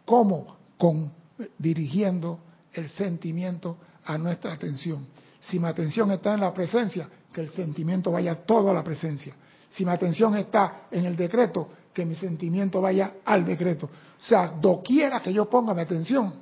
[0.04, 0.56] ¿Cómo?
[0.78, 1.12] Con
[1.58, 2.38] dirigiendo
[2.72, 5.06] el sentimiento a nuestra atención.
[5.40, 9.34] Si mi atención está en la presencia, que el sentimiento vaya todo a la presencia.
[9.70, 13.86] Si mi atención está en el decreto, que mi sentimiento vaya al decreto.
[13.86, 16.32] O sea, doquiera que yo ponga mi atención,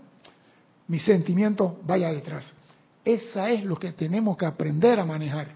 [0.88, 2.53] mi sentimiento vaya detrás.
[3.05, 5.49] Esa es lo que tenemos que aprender a manejar.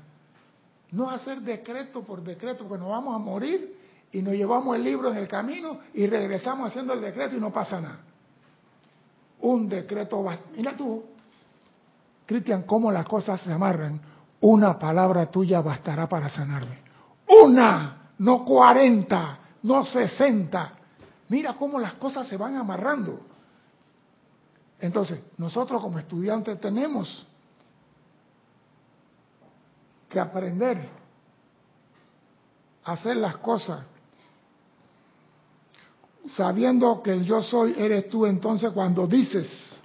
[0.91, 3.77] No hacer decreto por decreto, porque nos vamos a morir
[4.13, 7.53] y nos llevamos el libro en el camino y regresamos haciendo el decreto y no
[7.53, 8.01] pasa nada.
[9.41, 10.39] Un decreto va.
[10.57, 11.05] Mira tú,
[12.25, 14.16] Cristian, cómo las cosas se amarran.
[14.41, 16.79] Una palabra tuya bastará para sanarme.
[17.43, 20.73] Una, no cuarenta, no sesenta.
[21.29, 23.21] Mira cómo las cosas se van amarrando.
[24.79, 27.27] Entonces, nosotros como estudiantes tenemos
[30.09, 30.89] que aprender
[32.85, 33.81] a hacer las cosas
[36.29, 39.81] sabiendo que el yo soy eres tú, entonces cuando dices,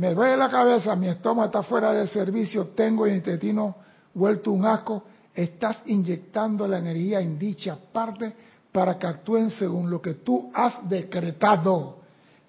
[0.00, 3.76] me duele la cabeza, mi estómago está fuera del servicio, tengo el intestino
[4.14, 8.34] vuelto un asco, estás inyectando la energía en dicha parte
[8.72, 11.98] para que actúen según lo que tú has decretado.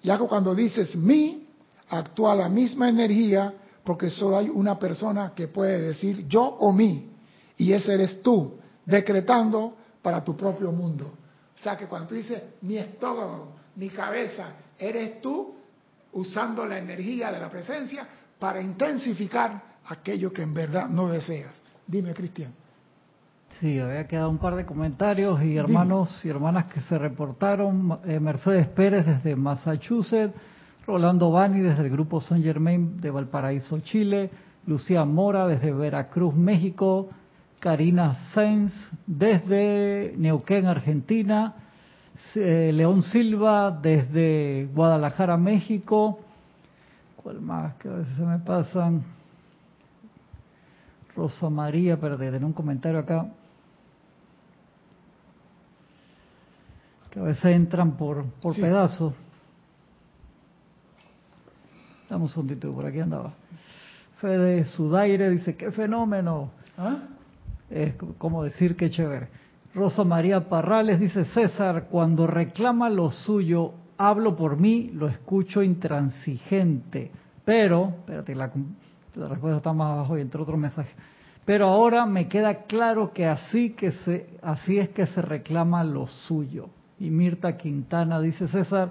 [0.02, 1.46] Ya que cuando dices mi,
[1.90, 3.52] actúa la misma energía
[3.84, 7.10] porque solo hay una persona que puede decir yo o mí,
[7.58, 8.54] y ese eres tú,
[8.86, 11.12] decretando para tu propio mundo.
[11.54, 15.56] O sea que cuando tú dices mi estómago, mi cabeza, eres tú
[16.12, 18.06] usando la energía de la presencia
[18.38, 21.52] para intensificar aquello que en verdad no deseas.
[21.86, 22.52] Dime, Cristian.
[23.60, 27.98] Sí, había quedado un par de comentarios y hermanos y hermanas que se reportaron.
[28.04, 30.34] Eh, Mercedes Pérez desde Massachusetts,
[30.86, 34.30] Rolando Bani desde el grupo Saint Germain de Valparaíso, Chile,
[34.66, 37.10] Lucía Mora desde Veracruz, México,
[37.60, 38.72] Karina Sainz
[39.06, 41.54] desde Neuquén, Argentina,
[42.36, 46.20] eh, León Silva desde Guadalajara, México,
[47.16, 47.74] ¿cuál más?
[47.76, 49.02] Que a veces se me pasan.
[51.14, 53.26] Rosa María, perdón, en un comentario acá.
[57.10, 59.12] Que a veces entran por, por pedazos.
[62.08, 63.34] Dame un segundito, por aquí andaba.
[64.20, 66.50] Fede Sudaire dice, qué fenómeno.
[66.78, 67.08] ¿Ah?
[67.72, 69.28] es como decir que chévere.
[69.74, 77.10] Rosa María Parrales dice, César, cuando reclama lo suyo, hablo por mí, lo escucho intransigente.
[77.44, 78.50] Pero, espérate, la,
[79.28, 80.94] respuesta está más abajo y entre otros mensajes.
[81.46, 86.06] Pero ahora me queda claro que así, que se, así es que se reclama lo
[86.06, 86.68] suyo.
[87.00, 88.90] Y Mirta Quintana dice, César,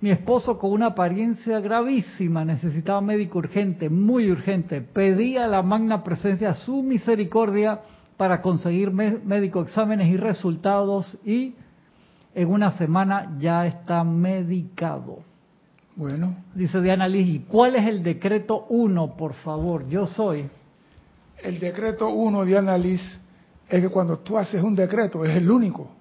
[0.00, 4.80] mi esposo con una apariencia gravísima necesitaba médico urgente, muy urgente.
[4.80, 7.80] Pedía a la magna presencia su misericordia
[8.18, 11.54] para conseguir médico exámenes y resultados y
[12.34, 15.20] en una semana ya está medicado.
[15.96, 16.36] Bueno.
[16.54, 19.88] Dice Diana Liz, ¿y cuál es el decreto 1, por favor?
[19.88, 20.46] Yo soy.
[21.42, 23.00] El decreto 1, Diana Liz,
[23.66, 25.98] es que cuando tú haces un decreto, es el único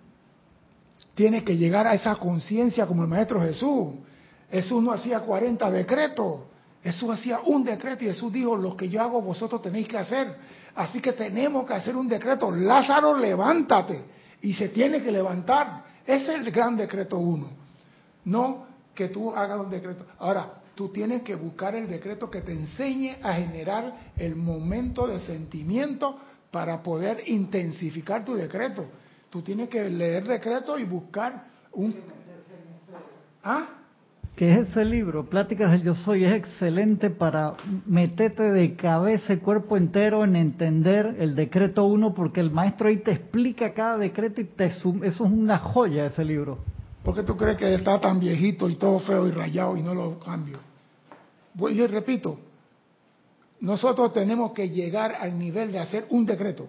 [1.17, 3.95] tiene que llegar a esa conciencia como el Maestro Jesús.
[4.51, 6.41] Jesús no hacía 40 decretos,
[6.87, 10.37] Jesús hacía un decreto y Jesús dijo, lo que yo hago vosotros tenéis que hacer.
[10.73, 12.49] Así que tenemos que hacer un decreto.
[12.49, 14.05] Lázaro, levántate.
[14.41, 15.83] Y se tiene que levantar.
[16.05, 17.49] Ese es el gran decreto uno.
[18.23, 20.05] No que tú hagas un decreto.
[20.17, 25.19] Ahora, tú tienes que buscar el decreto que te enseñe a generar el momento de
[25.19, 26.17] sentimiento
[26.51, 28.85] para poder intensificar tu decreto.
[29.29, 31.93] Tú tienes que leer decreto y buscar un...
[33.43, 33.76] ¿Ah?
[34.37, 37.55] Que es ese libro, Pláticas del Yo Soy, es excelente para
[37.87, 42.97] meterte de cabeza y cuerpo entero en entender el decreto 1, porque el maestro ahí
[42.97, 46.59] te explica cada decreto y te eso es una joya ese libro.
[47.03, 49.95] ¿Por qué tú crees que está tan viejito y todo feo y rayado y no
[49.95, 50.59] lo cambio?
[51.55, 52.37] Yo repito,
[53.61, 56.67] nosotros tenemos que llegar al nivel de hacer un decreto.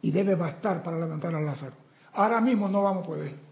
[0.00, 1.74] Y debe bastar para levantar a Lázaro.
[2.14, 3.43] Ahora mismo no vamos a poder.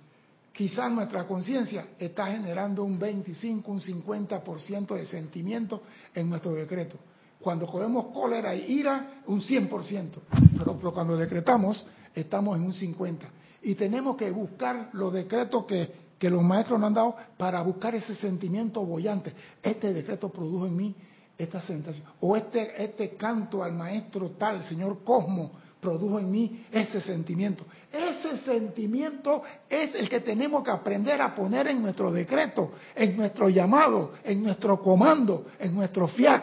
[0.52, 5.82] Quizás nuestra conciencia está generando un 25, un 50% de sentimiento
[6.14, 6.98] en nuestro decreto.
[7.40, 10.10] Cuando cogemos cólera y ira, un 100%.
[10.58, 11.84] Pero, pero cuando decretamos,
[12.14, 13.18] estamos en un 50%.
[13.62, 17.94] Y tenemos que buscar los decretos que, que los maestros nos han dado para buscar
[17.94, 19.32] ese sentimiento bollante.
[19.62, 20.94] Este decreto produjo en mí
[21.38, 22.06] esta sensación.
[22.20, 27.64] O este, este canto al maestro tal, señor Cosmo, produjo en mí ese sentimiento.
[27.92, 33.50] Ese sentimiento es el que tenemos que aprender a poner en nuestro decreto, en nuestro
[33.50, 36.42] llamado, en nuestro comando, en nuestro fiat.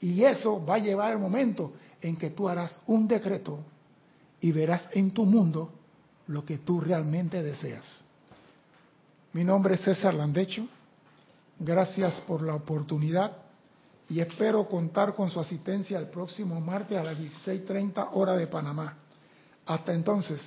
[0.00, 3.60] Y eso va a llevar el momento en que tú harás un decreto
[4.40, 5.72] y verás en tu mundo
[6.26, 8.04] lo que tú realmente deseas.
[9.32, 10.66] Mi nombre es César Landecho.
[11.60, 13.36] Gracias por la oportunidad
[14.08, 18.96] y espero contar con su asistencia el próximo martes a las 16.30 hora de Panamá.
[19.66, 20.40] Hasta entonces.